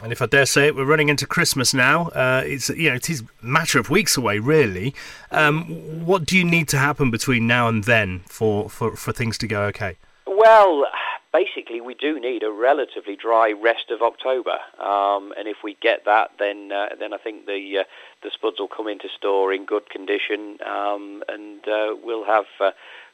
And 0.01 0.11
if 0.13 0.21
I 0.21 0.27
dare 0.27 0.45
say 0.45 0.67
it, 0.67 0.75
we're 0.75 0.85
running 0.85 1.09
into 1.09 1.27
Christmas 1.27 1.73
now. 1.73 2.07
Uh, 2.09 2.41
it's 2.45 2.69
you 2.69 2.89
know 2.89 2.95
it 2.95 3.09
is 3.09 3.21
a 3.21 3.45
matter 3.45 3.79
of 3.79 3.89
weeks 3.89 4.15
away, 4.15 4.39
really. 4.39 4.95
Um, 5.29 6.05
what 6.05 6.25
do 6.25 6.37
you 6.37 6.45
need 6.45 6.69
to 6.69 6.77
happen 6.77 7.11
between 7.11 7.47
now 7.47 7.67
and 7.67 7.83
then 7.83 8.21
for, 8.27 8.69
for, 8.69 8.95
for 8.95 9.11
things 9.11 9.37
to 9.39 9.47
go 9.47 9.63
okay? 9.63 9.97
Well, 10.25 10.85
basically 11.31 11.81
we 11.81 11.93
do 11.93 12.19
need 12.19 12.43
a 12.43 12.51
relatively 12.51 13.15
dry 13.15 13.51
rest 13.51 13.91
of 13.91 14.01
October, 14.01 14.57
um, 14.79 15.33
and 15.37 15.47
if 15.47 15.57
we 15.63 15.77
get 15.81 16.05
that, 16.05 16.31
then 16.39 16.71
uh, 16.71 16.89
then 16.99 17.13
I 17.13 17.17
think 17.17 17.45
the 17.45 17.79
uh, 17.79 17.83
the 18.23 18.31
spuds 18.31 18.59
will 18.59 18.67
come 18.67 18.87
into 18.87 19.07
store 19.09 19.53
in 19.53 19.65
good 19.65 19.89
condition, 19.89 20.57
um, 20.65 21.23
and 21.27 21.67
uh, 21.67 21.95
we'll 22.03 22.25
have 22.25 22.45
uh, 22.59 22.71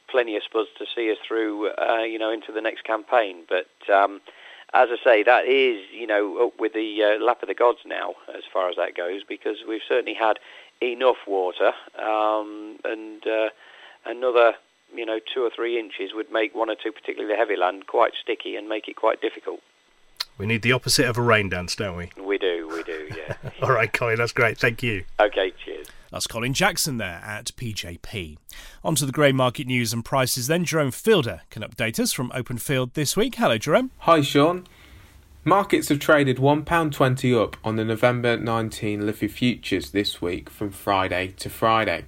plenty 0.08 0.36
of 0.36 0.42
spuds 0.42 0.68
to 0.78 0.86
see 0.94 1.10
us 1.10 1.18
through, 1.26 1.70
uh, 1.70 2.02
you 2.02 2.18
know, 2.18 2.30
into 2.30 2.52
the 2.52 2.60
next 2.60 2.84
campaign. 2.84 3.44
But 3.48 3.92
um, 3.92 4.20
as 4.74 4.88
I 4.90 4.96
say, 5.04 5.22
that 5.22 5.46
is, 5.46 5.82
you 5.92 6.06
know, 6.06 6.46
up 6.46 6.60
with 6.60 6.72
the 6.72 7.02
uh, 7.02 7.24
lap 7.24 7.42
of 7.42 7.48
the 7.48 7.54
gods 7.54 7.80
now, 7.86 8.14
as 8.34 8.42
far 8.52 8.68
as 8.68 8.76
that 8.76 8.96
goes, 8.96 9.22
because 9.28 9.58
we've 9.68 9.82
certainly 9.86 10.14
had 10.14 10.38
enough 10.82 11.16
water, 11.26 11.72
um, 11.98 12.78
and 12.84 13.22
another 14.04 14.54
you 14.94 15.06
know, 15.06 15.18
two 15.32 15.42
or 15.42 15.50
three 15.54 15.78
inches 15.78 16.10
would 16.14 16.30
make 16.30 16.54
one 16.54 16.70
or 16.70 16.76
two, 16.76 16.92
particularly 16.92 17.32
the 17.32 17.38
heavy 17.38 17.56
land, 17.56 17.86
quite 17.86 18.12
sticky 18.20 18.56
and 18.56 18.68
make 18.68 18.88
it 18.88 18.96
quite 18.96 19.20
difficult. 19.20 19.60
We 20.38 20.46
need 20.46 20.62
the 20.62 20.72
opposite 20.72 21.06
of 21.06 21.16
a 21.16 21.22
rain 21.22 21.48
dance, 21.48 21.74
don't 21.74 21.96
we? 21.96 22.10
We 22.22 22.36
do, 22.36 22.68
we 22.70 22.82
do, 22.82 23.08
yeah. 23.16 23.36
All 23.62 23.72
right, 23.72 23.90
Colin, 23.90 24.16
that's 24.18 24.32
great. 24.32 24.58
Thank 24.58 24.82
you. 24.82 25.04
Okay, 25.18 25.52
cheers. 25.64 25.86
That's 26.10 26.26
Colin 26.26 26.52
Jackson 26.52 26.98
there 26.98 27.20
at 27.24 27.46
PJP. 27.56 28.36
On 28.84 28.94
to 28.94 29.06
the 29.06 29.12
grain 29.12 29.34
market 29.34 29.66
news 29.66 29.92
and 29.92 30.04
prices 30.04 30.46
then. 30.46 30.64
Jerome 30.64 30.90
Fielder 30.90 31.42
can 31.50 31.62
update 31.62 31.98
us 31.98 32.12
from 32.12 32.30
Openfield 32.30 32.92
this 32.92 33.16
week. 33.16 33.36
Hello, 33.36 33.58
Jerome. 33.58 33.90
Hi, 34.00 34.20
Sean. 34.20 34.66
Markets 35.44 35.88
have 35.88 36.00
traded 36.00 36.38
£1.20 36.38 37.40
up 37.40 37.56
on 37.64 37.76
the 37.76 37.84
November 37.84 38.36
19 38.36 39.06
LIFFE 39.06 39.30
futures 39.30 39.92
this 39.92 40.20
week 40.20 40.50
from 40.50 40.70
Friday 40.70 41.34
to 41.38 41.48
Friday. 41.48 42.04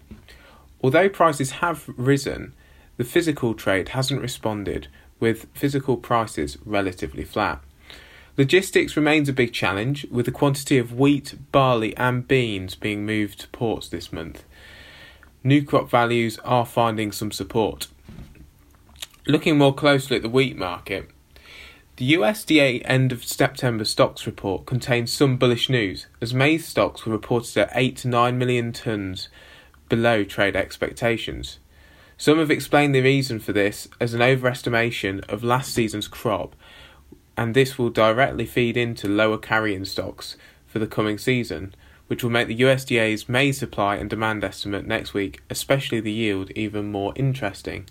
Although 0.82 1.08
prices 1.08 1.52
have 1.52 1.88
risen, 1.96 2.52
the 2.98 3.04
physical 3.04 3.54
trade 3.54 3.90
hasn't 3.90 4.20
responded, 4.20 4.88
with 5.18 5.46
physical 5.54 5.96
prices 5.96 6.58
relatively 6.64 7.24
flat. 7.24 7.62
Logistics 8.36 8.96
remains 8.96 9.28
a 9.28 9.32
big 9.32 9.52
challenge, 9.52 10.06
with 10.10 10.26
the 10.26 10.32
quantity 10.32 10.78
of 10.78 10.92
wheat, 10.92 11.34
barley, 11.50 11.96
and 11.96 12.28
beans 12.28 12.74
being 12.74 13.06
moved 13.06 13.40
to 13.40 13.48
ports 13.48 13.88
this 13.88 14.12
month. 14.12 14.44
New 15.42 15.64
crop 15.64 15.88
values 15.88 16.38
are 16.44 16.66
finding 16.66 17.10
some 17.10 17.32
support. 17.32 17.88
Looking 19.26 19.56
more 19.56 19.74
closely 19.74 20.16
at 20.16 20.22
the 20.22 20.28
wheat 20.28 20.56
market, 20.56 21.08
the 21.96 22.14
USDA 22.14 22.82
end 22.84 23.10
of 23.10 23.24
September 23.24 23.84
stocks 23.84 24.24
report 24.24 24.66
contains 24.66 25.12
some 25.12 25.36
bullish 25.36 25.68
news, 25.68 26.06
as 26.20 26.32
maize 26.32 26.64
stocks 26.64 27.04
were 27.04 27.12
reported 27.12 27.56
at 27.58 27.72
8 27.74 27.96
to 27.96 28.08
9 28.08 28.38
million 28.38 28.72
tonnes 28.72 29.26
below 29.88 30.22
trade 30.22 30.54
expectations. 30.54 31.58
Some 32.20 32.38
have 32.40 32.50
explained 32.50 32.96
the 32.96 33.00
reason 33.00 33.38
for 33.38 33.52
this 33.52 33.86
as 34.00 34.12
an 34.12 34.20
overestimation 34.20 35.24
of 35.28 35.44
last 35.44 35.72
season's 35.72 36.08
crop, 36.08 36.56
and 37.36 37.54
this 37.54 37.78
will 37.78 37.90
directly 37.90 38.44
feed 38.44 38.76
into 38.76 39.06
lower 39.06 39.38
carrying 39.38 39.84
stocks 39.84 40.36
for 40.66 40.80
the 40.80 40.88
coming 40.88 41.16
season, 41.16 41.76
which 42.08 42.24
will 42.24 42.30
make 42.30 42.48
the 42.48 42.58
USDA's 42.58 43.28
maize 43.28 43.58
supply 43.58 43.94
and 43.94 44.10
demand 44.10 44.42
estimate 44.42 44.84
next 44.84 45.14
week, 45.14 45.42
especially 45.48 46.00
the 46.00 46.10
yield, 46.10 46.50
even 46.56 46.90
more 46.90 47.12
interesting. 47.14 47.86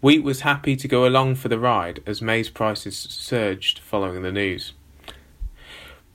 Wheat 0.00 0.22
was 0.22 0.42
happy 0.42 0.76
to 0.76 0.86
go 0.86 1.04
along 1.04 1.34
for 1.34 1.48
the 1.48 1.58
ride 1.58 2.04
as 2.06 2.22
maize 2.22 2.50
prices 2.50 2.96
surged 2.96 3.80
following 3.80 4.22
the 4.22 4.30
news. 4.30 4.74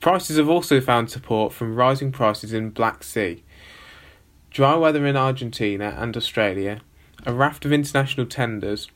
Prices 0.00 0.38
have 0.38 0.48
also 0.48 0.80
found 0.80 1.10
support 1.10 1.52
from 1.52 1.76
rising 1.76 2.12
prices 2.12 2.54
in 2.54 2.70
Black 2.70 3.04
Sea. 3.04 3.44
Dry 4.50 4.74
weather 4.74 5.04
in 5.04 5.18
Argentina 5.18 5.94
and 5.98 6.16
Australia 6.16 6.80
a 7.26 7.32
raft 7.32 7.64
of 7.64 7.72
international 7.72 8.24
tenders. 8.24 8.88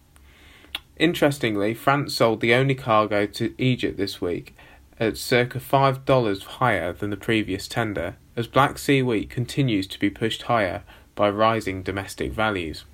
Interestingly, 0.96 1.74
France 1.74 2.14
sold 2.14 2.40
the 2.40 2.54
only 2.54 2.76
cargo 2.76 3.26
to 3.26 3.54
Egypt 3.58 3.98
this 3.98 4.20
week 4.20 4.54
at 5.00 5.16
circa 5.16 5.58
$5 5.58 6.44
higher 6.44 6.92
than 6.92 7.10
the 7.10 7.16
previous 7.16 7.66
tender, 7.66 8.16
as 8.36 8.46
Black 8.46 8.78
Sea 8.78 9.02
wheat 9.02 9.30
continues 9.30 9.88
to 9.88 9.98
be 9.98 10.10
pushed 10.10 10.42
higher 10.42 10.84
by 11.16 11.28
rising 11.28 11.82
domestic 11.82 12.32
values. 12.32 12.84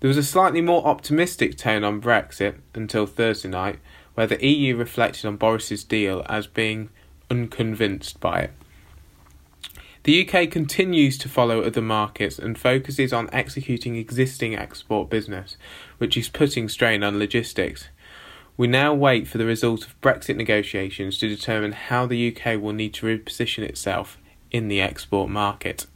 There 0.00 0.08
was 0.08 0.16
a 0.16 0.22
slightly 0.22 0.62
more 0.62 0.86
optimistic 0.86 1.58
tone 1.58 1.84
on 1.84 2.00
Brexit 2.00 2.56
until 2.74 3.06
Thursday 3.06 3.48
night, 3.48 3.78
where 4.14 4.26
the 4.26 4.44
EU 4.46 4.76
reflected 4.76 5.26
on 5.26 5.36
Boris's 5.36 5.84
deal 5.84 6.24
as 6.28 6.46
being 6.46 6.88
unconvinced 7.30 8.20
by 8.20 8.40
it. 8.40 8.52
The 10.04 10.28
UK 10.28 10.50
continues 10.50 11.16
to 11.16 11.30
follow 11.30 11.62
other 11.62 11.80
markets 11.80 12.38
and 12.38 12.58
focuses 12.58 13.10
on 13.10 13.30
executing 13.32 13.96
existing 13.96 14.54
export 14.54 15.08
business, 15.08 15.56
which 15.96 16.18
is 16.18 16.28
putting 16.28 16.68
strain 16.68 17.02
on 17.02 17.18
logistics. 17.18 17.88
We 18.58 18.66
now 18.66 18.92
wait 18.92 19.26
for 19.26 19.38
the 19.38 19.46
result 19.46 19.86
of 19.86 19.98
Brexit 20.02 20.36
negotiations 20.36 21.16
to 21.18 21.28
determine 21.28 21.72
how 21.72 22.04
the 22.04 22.36
UK 22.36 22.60
will 22.60 22.74
need 22.74 22.92
to 22.94 23.06
reposition 23.06 23.62
itself 23.62 24.18
in 24.50 24.68
the 24.68 24.82
export 24.82 25.30
market. 25.30 25.86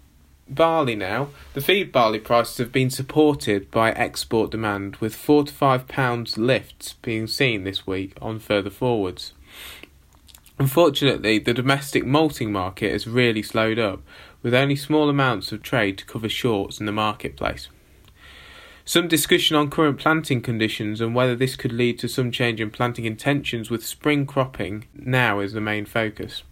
Barley 0.49 0.97
now. 0.97 1.29
The 1.53 1.61
feed 1.61 1.93
barley 1.93 2.19
prices 2.19 2.57
have 2.57 2.73
been 2.73 2.89
supported 2.89 3.71
by 3.71 3.93
export 3.93 4.51
demand, 4.51 4.97
with 4.97 5.15
4 5.15 5.45
to 5.45 5.53
5 5.53 5.87
pounds 5.87 6.39
lifts 6.39 6.95
being 7.03 7.27
seen 7.27 7.65
this 7.65 7.87
week 7.87 8.15
on 8.23 8.39
further 8.39 8.71
forwards. 8.71 9.35
Unfortunately, 10.59 11.39
the 11.39 11.55
domestic 11.55 12.05
malting 12.05 12.51
market 12.51 12.93
has 12.93 13.07
really 13.07 13.43
slowed 13.43 13.79
up, 13.79 14.03
with 14.43 14.55
only 14.55 14.75
small 14.75 15.09
amounts 15.09 15.53
of 15.53 15.63
trade 15.63 15.99
to 15.99 16.05
cover 16.05 16.29
shorts 16.29 16.81
in 16.81 16.87
the 16.87 16.93
marketplace. 16.93 17.69
Some 18.85 19.07
discussion 19.07 19.57
on 19.57 19.71
current 19.71 19.99
planting 19.99 20.41
conditions 20.41 21.01
and 21.01 21.15
whether 21.15 21.37
this 21.37 21.57
could 21.57 21.73
lead 21.73 21.99
to 21.99 22.09
some 22.09 22.33
change 22.33 22.61
in 22.61 22.71
planting 22.71 23.05
intentions 23.05 23.71
with 23.71 23.85
spring 23.85 24.25
cropping 24.25 24.87
now 24.95 25.41
is 25.41 25.53
the 25.53 25.61
main 25.61 25.85
focus. 25.85 26.43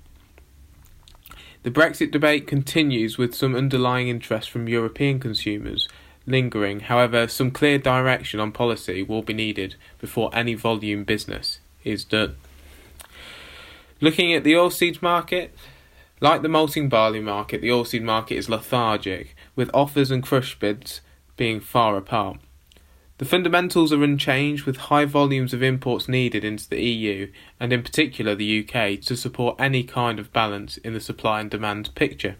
The 1.62 1.70
Brexit 1.70 2.12
debate 2.12 2.46
continues 2.46 3.18
with 3.18 3.34
some 3.34 3.56
underlying 3.56 4.08
interest 4.08 4.50
from 4.50 4.68
European 4.68 5.18
consumers 5.18 5.88
lingering, 6.26 6.80
however, 6.80 7.28
some 7.28 7.50
clear 7.50 7.78
direction 7.78 8.40
on 8.40 8.52
policy 8.52 9.02
will 9.02 9.22
be 9.22 9.32
needed 9.32 9.76
before 10.00 10.30
any 10.34 10.54
volume 10.54 11.04
business 11.04 11.60
is 11.84 12.04
done. 12.04 12.36
Looking 14.00 14.34
at 14.34 14.44
the 14.44 14.52
oilseeds 14.52 15.00
market, 15.00 15.54
Like 16.20 16.40
the 16.40 16.48
malting 16.48 16.88
barley 16.88 17.20
market, 17.20 17.60
the 17.60 17.68
oilseed 17.68 18.02
market 18.02 18.36
is 18.36 18.48
lethargic, 18.48 19.36
with 19.54 19.70
offers 19.74 20.10
and 20.10 20.22
crush 20.22 20.58
bids 20.58 21.02
being 21.36 21.60
far 21.60 21.96
apart. 21.96 22.38
The 23.18 23.26
fundamentals 23.26 23.92
are 23.92 24.02
unchanged, 24.02 24.64
with 24.64 24.76
high 24.76 25.04
volumes 25.04 25.52
of 25.52 25.62
imports 25.62 26.08
needed 26.08 26.42
into 26.42 26.68
the 26.68 26.82
EU, 26.82 27.30
and 27.60 27.72
in 27.72 27.82
particular 27.82 28.34
the 28.34 28.60
UK, 28.60 29.00
to 29.02 29.16
support 29.16 29.56
any 29.58 29.82
kind 29.82 30.18
of 30.18 30.32
balance 30.32 30.78
in 30.78 30.94
the 30.94 31.00
supply 31.00 31.40
and 31.40 31.50
demand 31.50 31.94
picture. 31.94 32.36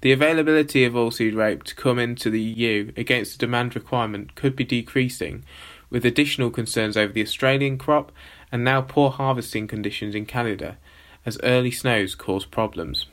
The 0.00 0.12
availability 0.12 0.84
of 0.84 0.94
oilseed 0.94 1.36
rape 1.36 1.62
to 1.64 1.74
come 1.76 1.98
into 1.98 2.28
the 2.28 2.42
EU 2.42 2.92
against 2.96 3.32
the 3.32 3.46
demand 3.46 3.74
requirement 3.76 4.34
could 4.34 4.56
be 4.56 4.64
decreasing, 4.64 5.44
with 5.90 6.04
additional 6.04 6.50
concerns 6.50 6.96
over 6.96 7.12
the 7.12 7.22
Australian 7.22 7.78
crop 7.78 8.10
and 8.54 8.62
now 8.62 8.80
poor 8.80 9.10
harvesting 9.10 9.66
conditions 9.66 10.14
in 10.14 10.24
Canada, 10.24 10.78
as 11.26 11.40
early 11.42 11.72
snows 11.72 12.14
cause 12.14 12.46
problems. 12.46 13.06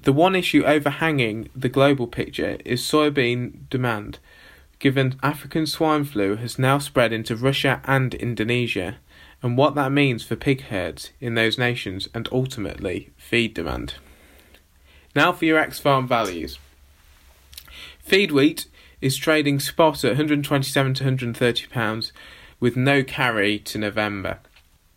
The 0.00 0.12
one 0.12 0.34
issue 0.34 0.64
overhanging 0.64 1.50
the 1.54 1.68
global 1.68 2.08
picture 2.08 2.58
is 2.64 2.82
soybean 2.82 3.68
demand, 3.70 4.18
given 4.80 5.20
African 5.22 5.66
swine 5.66 6.02
flu 6.02 6.34
has 6.34 6.58
now 6.58 6.78
spread 6.78 7.12
into 7.12 7.36
Russia 7.36 7.80
and 7.84 8.12
Indonesia, 8.14 8.96
and 9.40 9.56
what 9.56 9.76
that 9.76 9.92
means 9.92 10.24
for 10.24 10.34
pig 10.34 10.62
herds 10.62 11.10
in 11.20 11.36
those 11.36 11.56
nations 11.56 12.08
and 12.12 12.28
ultimately 12.32 13.10
feed 13.16 13.54
demand. 13.54 13.94
Now 15.14 15.30
for 15.30 15.44
your 15.44 15.58
ex 15.58 15.78
farm 15.78 16.08
values. 16.08 16.58
Feed 18.00 18.32
wheat 18.32 18.66
is 19.00 19.16
trading 19.16 19.60
spot 19.60 20.02
at 20.02 20.10
127 20.18 20.94
to 20.94 21.04
130 21.04 21.66
pounds 21.68 22.12
with 22.58 22.74
no 22.74 23.04
carry 23.04 23.60
to 23.60 23.78
November. 23.78 24.40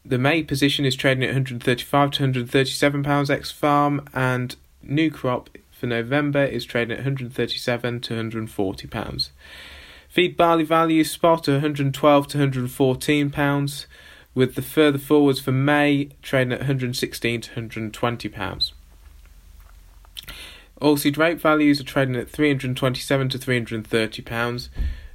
The 0.06 0.18
May 0.18 0.44
position 0.44 0.86
is 0.86 0.96
trading 0.96 1.24
at 1.24 1.30
135 1.30 2.12
to 2.12 2.24
137 2.24 3.04
pounds 3.04 3.30
ex 3.30 3.52
farm 3.52 4.08
and 4.14 4.56
new 4.82 5.12
crop 5.12 5.50
for 5.72 5.88
November 5.88 6.44
is 6.44 6.66
trading 6.66 6.94
at 6.94 7.00
137 7.00 8.02
to 8.02 8.14
140 8.14 8.88
pounds. 8.88 9.32
Feed 10.10 10.36
barley 10.36 10.64
value 10.64 11.04
spot 11.04 11.48
at 11.48 11.54
112 11.54 12.28
to 12.28 12.38
114 12.38 13.30
pounds, 13.30 13.88
with 14.34 14.56
the 14.56 14.62
further 14.62 14.98
forwards 14.98 15.40
for 15.40 15.52
May 15.52 16.10
trading 16.22 16.54
at 16.54 16.60
116 16.60 17.42
to 17.42 17.50
120 17.50 18.30
pounds. 18.30 18.74
Oilseed 20.82 21.18
rape 21.18 21.40
values 21.40 21.80
are 21.80 21.86
trading 21.86 22.16
at 22.16 22.30
327 22.30 23.30
to 23.30 23.38
330 23.38 24.22
pounds, 24.24 24.70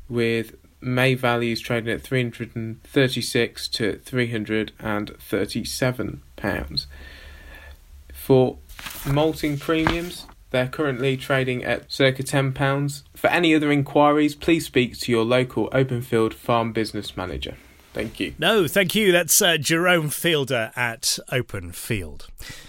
with 0.09 0.55
May 0.85 1.15
values 1.15 1.61
trading 1.61 1.93
at 1.93 2.03
336 2.03 3.69
to 3.69 3.99
337 3.99 6.23
pounds. 6.37 6.87
For 8.13 8.59
malting 9.07 9.59
premiums, 9.59 10.27
they're 10.51 10.69
currently 10.69 11.17
trading 11.17 11.65
at 11.65 11.91
circa 11.91 12.23
£10. 12.23 13.03
For 13.15 13.29
any 13.29 13.55
other 13.55 13.73
inquiries, 13.73 14.35
please 14.35 14.67
speak 14.67 14.99
to 15.01 15.11
your 15.11 15.25
local 15.25 15.71
Openfield 15.71 16.33
farm 16.33 16.73
business 16.73 17.17
manager. 17.17 17.57
Thank 17.93 18.21
you. 18.21 18.35
No, 18.39 18.69
thank 18.69 18.95
you. 18.95 19.11
That's 19.13 19.41
uh, 19.41 19.57
Jerome 19.57 20.11
Fielder 20.11 20.73
at 20.77 21.19
Openfield. 21.31 22.27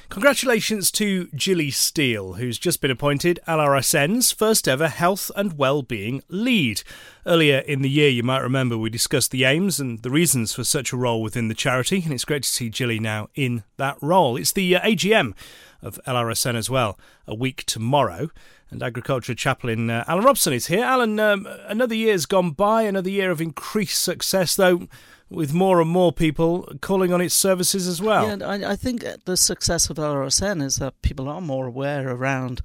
Congratulations 0.10 0.92
to 0.92 1.28
Gilly 1.36 1.72
Steele, 1.72 2.34
who's 2.34 2.60
just 2.60 2.80
been 2.80 2.92
appointed 2.92 3.40
LRSN's 3.48 4.32
first 4.32 4.68
ever 4.68 4.88
health 4.88 5.32
and 5.36 5.58
well-being 5.58 6.22
lead. 6.30 6.84
Earlier 7.26 7.58
in 7.58 7.82
the 7.82 7.90
year, 7.90 8.10
you 8.10 8.22
might 8.22 8.44
remember 8.44 8.78
we 8.78 8.92
discussed 8.92 9.32
the 9.32 9.46
aims 9.46 9.80
and 9.80 10.04
the 10.04 10.12
reasons 10.12 10.54
for 10.54 10.64
such 10.64 10.94
a 10.94 10.98
role 10.98 11.24
within 11.24 11.48
the 11.48 11.56
charity, 11.56 12.02
and 12.04 12.14
it's 12.14 12.24
great 12.24 12.44
to 12.44 12.50
see 12.50 12.70
Gilly 12.70 13.00
now 13.00 13.30
in 13.34 13.64
that 13.78 13.98
role. 14.00 14.38
It's 14.38 14.52
the 14.52 14.76
uh, 14.76 14.82
AGM 14.82 15.34
of 15.82 16.00
LRSN 16.08 16.56
as 16.56 16.70
well, 16.70 17.00
a 17.28 17.34
week 17.34 17.66
tomorrow. 17.66 18.30
And 18.70 18.84
Agriculture 18.84 19.36
Chaplain 19.36 19.90
uh, 19.90 20.06
Alan 20.08 20.24
Robson 20.24 20.54
is 20.54 20.68
here. 20.68 20.84
Alan, 20.84 21.20
um, 21.20 21.48
another 21.68 21.96
year's 21.96 22.26
gone 22.26 22.52
by, 22.52 22.84
another 22.84 23.10
year 23.10 23.32
of 23.32 23.42
increased 23.42 24.02
success, 24.02 24.56
though 24.56 24.88
with 25.30 25.54
more 25.54 25.82
and 25.82 25.90
more 25.90 26.12
people 26.12 26.72
calling 26.82 27.12
on 27.12 27.22
its 27.22 27.34
services 27.34 27.88
as 27.88 28.02
well. 28.02 28.38
Yeah, 28.38 28.46
I, 28.48 28.72
I 28.72 28.76
think 28.76 29.06
the 29.26 29.38
success 29.38 29.90
of 29.90 29.98
LRSN 29.98 30.62
is 30.62 30.78
that 30.78 31.02
people 31.02 31.28
are 31.28 31.42
more 31.42 31.68
aware 31.68 32.10
around 32.10 32.62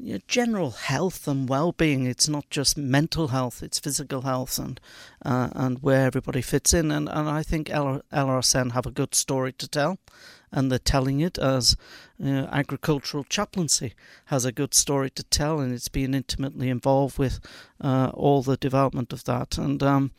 you 0.00 0.14
know, 0.14 0.20
general 0.28 0.70
health 0.70 1.26
and 1.26 1.48
well-being. 1.48 2.06
It's 2.06 2.28
not 2.28 2.48
just 2.50 2.78
mental 2.78 3.28
health; 3.28 3.62
it's 3.62 3.80
physical 3.80 4.22
health 4.22 4.58
and 4.58 4.80
uh, 5.24 5.50
and 5.52 5.82
where 5.82 6.06
everybody 6.06 6.40
fits 6.40 6.72
in. 6.72 6.90
And, 6.90 7.08
and 7.08 7.28
I 7.28 7.42
think 7.42 7.68
LRSN 7.68 8.72
have 8.72 8.86
a 8.86 8.92
good 8.92 9.14
story 9.14 9.52
to 9.54 9.68
tell, 9.68 9.98
and 10.52 10.70
they're 10.70 10.78
telling 10.78 11.20
it 11.20 11.36
as 11.36 11.76
agricultural 12.20 13.24
chaplaincy 13.24 13.94
has 14.26 14.44
a 14.44 14.52
good 14.52 14.72
story 14.72 15.10
to 15.10 15.24
tell, 15.24 15.60
and 15.60 15.74
it's 15.74 15.88
been 15.88 16.14
intimately 16.14 16.70
involved 16.70 17.18
with 17.18 17.40
uh, 17.80 18.10
all 18.14 18.42
the 18.42 18.56
development 18.56 19.12
of 19.12 19.24
that. 19.24 19.58
And 19.58 19.82
um, 19.82 20.12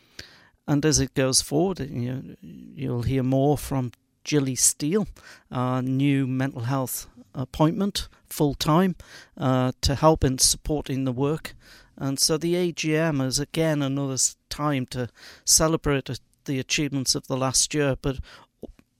and 0.70 0.86
as 0.86 1.00
it 1.00 1.16
goes 1.16 1.42
forward, 1.42 1.80
you 1.80 2.38
you'll 2.42 3.02
hear 3.02 3.24
more 3.24 3.58
from 3.58 3.92
Jilly 4.24 4.56
Steele, 4.56 5.08
our 5.52 5.82
new 5.82 6.28
mental 6.28 6.62
health 6.62 7.08
appointment 7.34 8.08
full 8.28 8.54
time 8.54 8.96
uh, 9.36 9.72
to 9.82 9.96
help 9.96 10.24
in 10.24 10.38
supporting 10.38 11.06
the 11.06 11.12
work. 11.12 11.56
And 11.98 12.20
so 12.20 12.38
the 12.38 12.54
AGM 12.54 13.26
is 13.26 13.40
again 13.40 13.82
another 13.82 14.18
time 14.50 14.86
to 14.88 15.10
celebrate 15.44 16.08
the 16.46 16.60
achievements 16.60 17.16
of 17.16 17.26
the 17.26 17.38
last 17.38 17.74
year, 17.74 17.98
but 18.00 18.20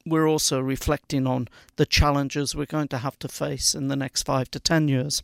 we're 0.08 0.28
also 0.28 0.60
reflecting 0.60 1.28
on 1.28 1.48
the 1.76 1.86
challenges 1.86 2.56
we're 2.56 2.66
going 2.66 2.88
to 2.88 2.98
have 2.98 3.20
to 3.20 3.28
face 3.28 3.76
in 3.76 3.90
the 3.90 3.96
next 3.96 4.24
five 4.24 4.50
to 4.52 4.60
ten 4.60 4.88
years. 4.88 5.22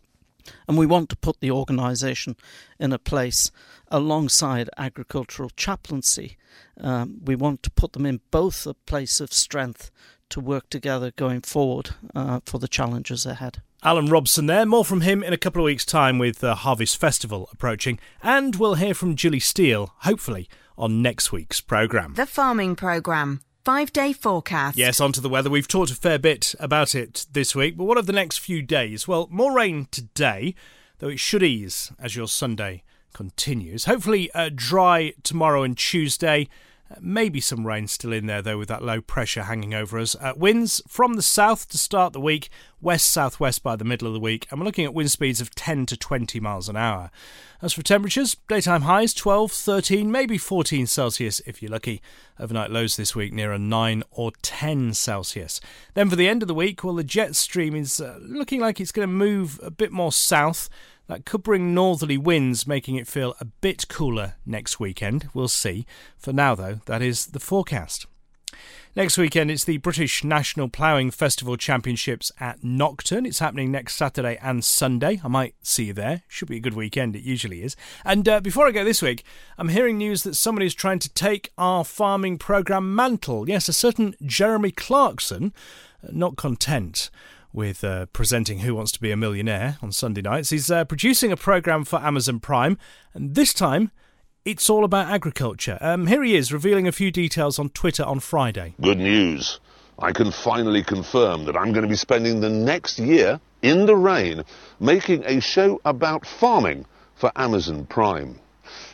And 0.68 0.78
we 0.78 0.86
want 0.86 1.10
to 1.10 1.16
put 1.16 1.40
the 1.40 1.52
organisation 1.52 2.36
in 2.80 2.94
a 2.94 3.00
place 3.00 3.52
alongside 3.90 4.70
agricultural 4.78 5.50
chaplaincy. 5.56 6.38
Um, 6.80 7.22
we 7.24 7.36
want 7.36 7.64
to 7.64 7.72
put 7.72 7.94
them 7.94 8.06
in 8.06 8.22
both 8.32 8.66
a 8.66 8.74
place 8.74 9.20
of 9.20 9.34
strength 9.34 9.92
to 10.30 10.40
work 10.40 10.70
together 10.70 11.12
going 11.12 11.42
forward 11.42 11.92
uh, 12.16 12.40
for 12.46 12.60
the 12.60 12.68
challenges 12.68 13.26
ahead. 13.26 13.62
Alan 13.84 14.08
Robson 14.08 14.48
there. 14.48 14.66
More 14.66 14.84
from 14.84 15.02
him 15.02 15.22
in 15.22 15.32
a 15.32 15.38
couple 15.38 15.62
of 15.62 15.66
weeks' 15.66 15.86
time 15.86 16.18
with 16.18 16.40
the 16.40 16.56
Harvest 16.56 16.98
Festival 16.98 17.48
approaching. 17.52 18.00
And 18.24 18.56
we'll 18.56 18.76
hear 18.76 18.96
from 18.96 19.14
Gilly 19.14 19.40
Steele, 19.40 19.94
hopefully, 20.00 20.50
on 20.76 21.04
next 21.04 21.32
week's 21.32 21.62
programme. 21.62 22.16
The 22.16 22.26
Farming 22.26 22.76
Programme 22.76 23.42
five 23.66 23.92
day 23.92 24.14
forecast. 24.14 24.78
Yes, 24.78 25.02
onto 25.02 25.20
the 25.20 25.28
weather. 25.28 25.50
We've 25.50 25.68
talked 25.68 25.92
a 25.92 25.96
fair 25.96 26.20
bit 26.20 26.54
about 26.60 26.94
it 26.94 27.26
this 27.32 27.56
week, 27.56 27.76
but 27.76 27.86
what 27.86 27.98
of 27.98 28.06
the 28.06 28.14
next 28.14 28.38
few 28.38 28.62
days? 28.62 29.08
Well, 29.08 29.28
more 29.32 29.54
rain 29.54 29.88
today, 29.90 30.54
though 31.00 31.10
it 31.10 31.20
should 31.20 31.42
ease 31.44 31.92
as 32.00 32.16
your 32.16 32.28
Sunday 32.28 32.84
continues. 33.12 33.86
Hopefully, 33.86 34.30
uh, 34.34 34.52
dry 34.54 35.14
tomorrow 35.24 35.64
and 35.64 35.76
Tuesday. 35.76 36.48
Maybe 37.02 37.42
some 37.42 37.66
rain 37.66 37.88
still 37.88 38.14
in 38.14 38.28
there, 38.28 38.44
though, 38.44 38.60
with 38.60 38.68
that 38.68 38.84
low 38.84 39.02
pressure 39.02 39.44
hanging 39.44 39.74
over 39.74 39.98
us. 39.98 40.16
Uh, 40.16 40.34
winds 40.36 40.84
from 40.88 41.16
the 41.16 41.24
south 41.24 41.68
to 41.70 41.80
start 41.80 42.14
the 42.14 42.22
week, 42.22 42.50
west 42.80 43.12
southwest 43.12 43.64
by 43.64 43.76
the 43.76 43.84
middle 43.84 44.08
of 44.08 44.14
the 44.14 44.20
week, 44.20 44.46
and 44.50 44.60
we're 44.60 44.66
looking 44.66 44.86
at 44.86 44.94
wind 44.94 45.10
speeds 45.10 45.42
of 45.42 45.56
10 45.56 45.88
to 45.88 45.98
20 45.98 46.40
miles 46.40 46.70
an 46.70 46.76
hour. 46.76 47.10
As 47.60 47.74
for 47.74 47.82
temperatures, 47.82 48.38
daytime 48.48 48.84
highs 48.84 49.16
12, 49.16 49.52
13, 49.52 50.12
maybe 50.12 50.38
14 50.38 50.86
Celsius 50.86 51.42
if 51.48 51.60
you're 51.60 51.72
lucky. 51.72 52.04
Overnight 52.40 52.70
lows 52.70 52.98
this 52.98 53.16
week 53.16 53.34
near 53.34 53.52
a 53.52 53.58
9 53.58 54.04
or 54.12 54.32
10 54.44 54.94
Celsius. 54.94 55.60
Then 55.96 56.08
for 56.08 56.16
the 56.16 56.30
end 56.30 56.44
of 56.44 56.48
the 56.48 56.54
week, 56.54 56.84
well, 56.84 56.94
the 56.94 57.04
jet 57.04 57.36
stream 57.36 57.76
is 57.76 58.00
uh, 58.00 58.20
looking 58.22 58.62
like 58.62 58.80
it's 58.80 58.92
going 58.92 59.08
to 59.08 59.14
move 59.14 59.60
a 59.64 59.72
bit 59.72 59.92
more 59.92 60.12
south. 60.12 60.70
That 61.08 61.26
could 61.26 61.44
bring 61.44 61.74
northerly 61.74 62.18
winds, 62.18 62.66
making 62.66 62.96
it 62.96 63.08
feel 63.08 63.36
a 63.40 63.46
bit 63.46 63.88
cooler 63.88 64.36
next 64.46 64.80
weekend. 64.80 65.30
We'll 65.34 65.48
see. 65.48 65.86
For 66.18 66.34
now, 66.34 66.56
though, 66.56 66.80
that 66.86 67.02
is 67.02 67.28
the 67.28 67.40
forecast. 67.40 68.08
Next 68.96 69.18
weekend, 69.18 69.52
it's 69.52 69.66
the 69.66 69.78
British 69.78 70.24
National 70.24 70.70
Ploughing 70.70 71.12
Festival 71.12 71.58
Championships 71.58 72.32
at 72.40 72.62
Nocton. 72.62 73.28
It's 73.28 73.40
happening 73.40 73.70
next 73.70 73.96
Saturday 73.96 74.38
and 74.42 74.64
Sunday. 74.64 75.20
I 75.22 75.28
might 75.28 75.56
see 75.62 75.86
you 75.86 75.94
there. 75.94 76.24
Should 76.30 76.48
be 76.48 76.56
a 76.56 76.62
good 76.62 76.76
weekend, 76.76 77.14
it 77.16 77.24
usually 77.24 77.62
is. 77.62 77.76
And 78.06 78.28
uh, 78.30 78.40
before 78.40 78.66
I 78.66 78.72
go 78.72 78.86
this 78.86 79.02
week, 79.02 79.26
I'm 79.58 79.68
hearing 79.68 79.98
news 79.98 80.24
that 80.24 80.36
somebody 80.36 80.66
is 80.66 80.74
trying 80.74 81.00
to 81.00 81.14
take 81.14 81.52
our 81.58 81.84
farming 81.84 82.38
programme 82.38 82.96
mantle. 82.96 83.50
Yes, 83.50 83.68
a 83.68 83.74
certain 83.74 84.16
Jeremy 84.26 84.72
Clarkson, 84.72 85.52
uh, 86.02 86.08
not 86.14 86.38
content 86.38 87.10
with 87.56 87.84
uh, 87.84 88.06
presenting 88.08 88.60
Who 88.60 88.76
Wants 88.76 88.92
to 88.92 89.00
Be 89.00 89.12
a 89.12 89.18
Millionaire 89.18 89.78
on 89.82 89.92
Sunday 89.92 90.22
nights. 90.22 90.50
He's 90.50 90.70
uh, 90.70 90.84
producing 90.86 91.32
a 91.32 91.38
programme 91.38 91.86
for 91.86 92.00
Amazon 92.00 92.40
Prime, 92.40 92.78
and 93.14 93.34
this 93.34 93.54
time 93.54 93.92
it's 94.44 94.70
all 94.70 94.84
about 94.84 95.08
agriculture. 95.08 95.78
Um, 95.82 96.08
here 96.08 96.22
he 96.22 96.36
is 96.36 96.54
revealing 96.54 96.88
a 96.88 96.92
few 96.92 97.12
details 97.12 97.58
on 97.58 97.70
Twitter 97.70 98.04
on 98.04 98.20
Friday. 98.20 98.76
Good 98.80 99.00
news. 99.00 99.60
I 99.98 100.12
can 100.12 100.32
finally 100.32 100.84
confirm 100.84 101.46
that 101.46 101.56
I'm 101.56 101.72
going 101.72 101.84
to 101.84 101.90
be 101.90 101.96
spending 101.96 102.42
the 102.42 102.50
next 102.50 103.00
year 103.00 103.40
in 103.62 103.86
the 103.86 103.96
rain 103.96 104.44
making 104.80 105.24
a 105.26 105.40
show 105.40 105.80
about 105.86 106.28
farming 106.28 106.86
for 107.16 107.32
Amazon 107.36 107.86
Prime. 107.86 108.38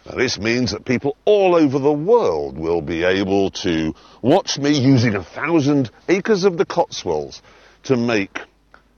Now, 0.05 0.15
this 0.15 0.37
means 0.37 0.71
that 0.71 0.85
people 0.85 1.17
all 1.25 1.55
over 1.55 1.79
the 1.79 1.91
world 1.91 2.57
will 2.57 2.81
be 2.81 3.03
able 3.03 3.49
to 3.51 3.95
watch 4.21 4.59
me 4.59 4.77
using 4.77 5.15
a 5.15 5.23
thousand 5.23 5.89
acres 6.07 6.43
of 6.43 6.57
the 6.57 6.65
Cotswolds 6.65 7.41
to 7.83 7.97
make 7.97 8.39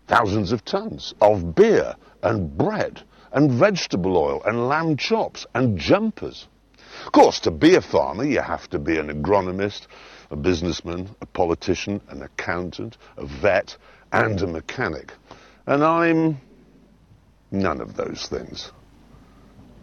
thousands 0.08 0.52
of 0.52 0.66
tons 0.66 1.14
of 1.22 1.56
beer 1.56 1.96
and 2.22 2.58
bread 2.58 3.02
and 3.32 3.52
vegetable 3.52 4.18
oil 4.18 4.42
and 4.46 4.68
lamb 4.68 4.96
chops 4.98 5.46
and 5.54 5.78
jumpers. 5.78 6.48
Of 7.06 7.12
course, 7.12 7.40
to 7.42 7.52
be 7.52 7.76
a 7.76 7.82
farmer, 7.82 8.24
you 8.24 8.42
have 8.42 8.70
to 8.70 8.80
be 8.80 8.98
an 8.98 9.10
agronomist, 9.10 9.88
a 10.30 10.36
businessman, 10.36 11.16
a 11.22 11.26
politician, 11.26 12.02
an 12.10 12.22
accountant, 12.22 12.98
a 13.18 13.26
vet, 13.26 13.76
and 14.12 14.40
a 14.42 14.48
mechanic. 14.48 15.12
And 15.66 15.84
I'm 15.84 16.40
none 17.52 17.82
of 17.82 17.96
those 17.96 18.28
things. 18.28 18.72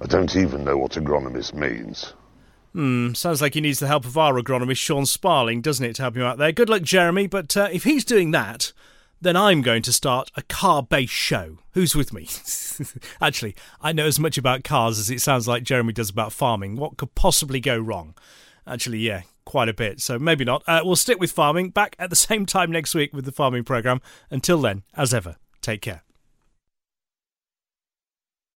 I 0.01 0.07
don't 0.07 0.35
even 0.37 0.65
know 0.65 0.77
what 0.77 0.93
agronomist 0.93 1.53
means. 1.53 2.15
Hmm, 2.73 3.13
sounds 3.15 3.43
like 3.43 3.55
he 3.55 3.61
needs 3.61 3.81
the 3.81 3.89
help 3.89 4.05
of 4.05 4.17
our 4.17 4.35
agronomist, 4.35 4.79
Sean 4.79 5.05
Sparling, 5.05 5.61
doesn't 5.61 5.85
it, 5.85 5.97
to 5.97 6.03
help 6.03 6.17
him 6.17 6.23
out 6.23 6.39
there? 6.39 6.53
Good 6.53 6.69
luck, 6.69 6.83
Jeremy, 6.83 7.27
but 7.27 7.57
uh, 7.57 7.69
if 7.73 7.83
he's 7.83 8.05
doing 8.05 8.31
that, 8.31 8.73
then 9.21 9.37
I'm 9.37 9.63
going 9.63 9.83
to 9.83 9.93
start 9.93 10.31
a 10.37 10.43
car 10.43 10.83
based 10.83 11.13
show. 11.13 11.59
Who's 11.73 11.95
with 11.95 12.13
me? 12.13 12.29
Actually, 13.21 13.55
I 13.81 13.93
know 13.93 14.07
as 14.07 14.19
much 14.19 14.39
about 14.39 14.65
cars 14.65 14.99
as 14.99 15.11
it 15.11 15.21
sounds 15.21 15.47
like 15.47 15.63
Jeremy 15.63 15.93
does 15.93 16.11
about 16.11 16.33
farming. 16.33 16.77
What 16.77 16.97
could 16.97 17.15
possibly 17.15 17.61
go 17.61 17.79
wrong? 17.79 18.15
Actually, 18.67 18.99
yeah, 18.99 19.23
quite 19.45 19.69
a 19.69 19.75
bit. 19.75 20.01
So 20.01 20.19
maybe 20.19 20.45
not. 20.45 20.63
Uh, 20.67 20.81
we'll 20.85 20.97
stick 20.97 21.21
with 21.21 21.33
farming. 21.33 21.71
Back 21.71 21.97
at 21.99 22.11
the 22.11 22.17
same 22.29 22.47
time 22.47 22.71
next 22.71 22.95
week 22.95 23.13
with 23.13 23.25
the 23.25 23.33
farming 23.33 23.65
programme. 23.65 24.01
Until 24.31 24.61
then, 24.61 24.83
as 24.97 25.13
ever, 25.13 25.37
take 25.61 25.83
care. 25.83 26.03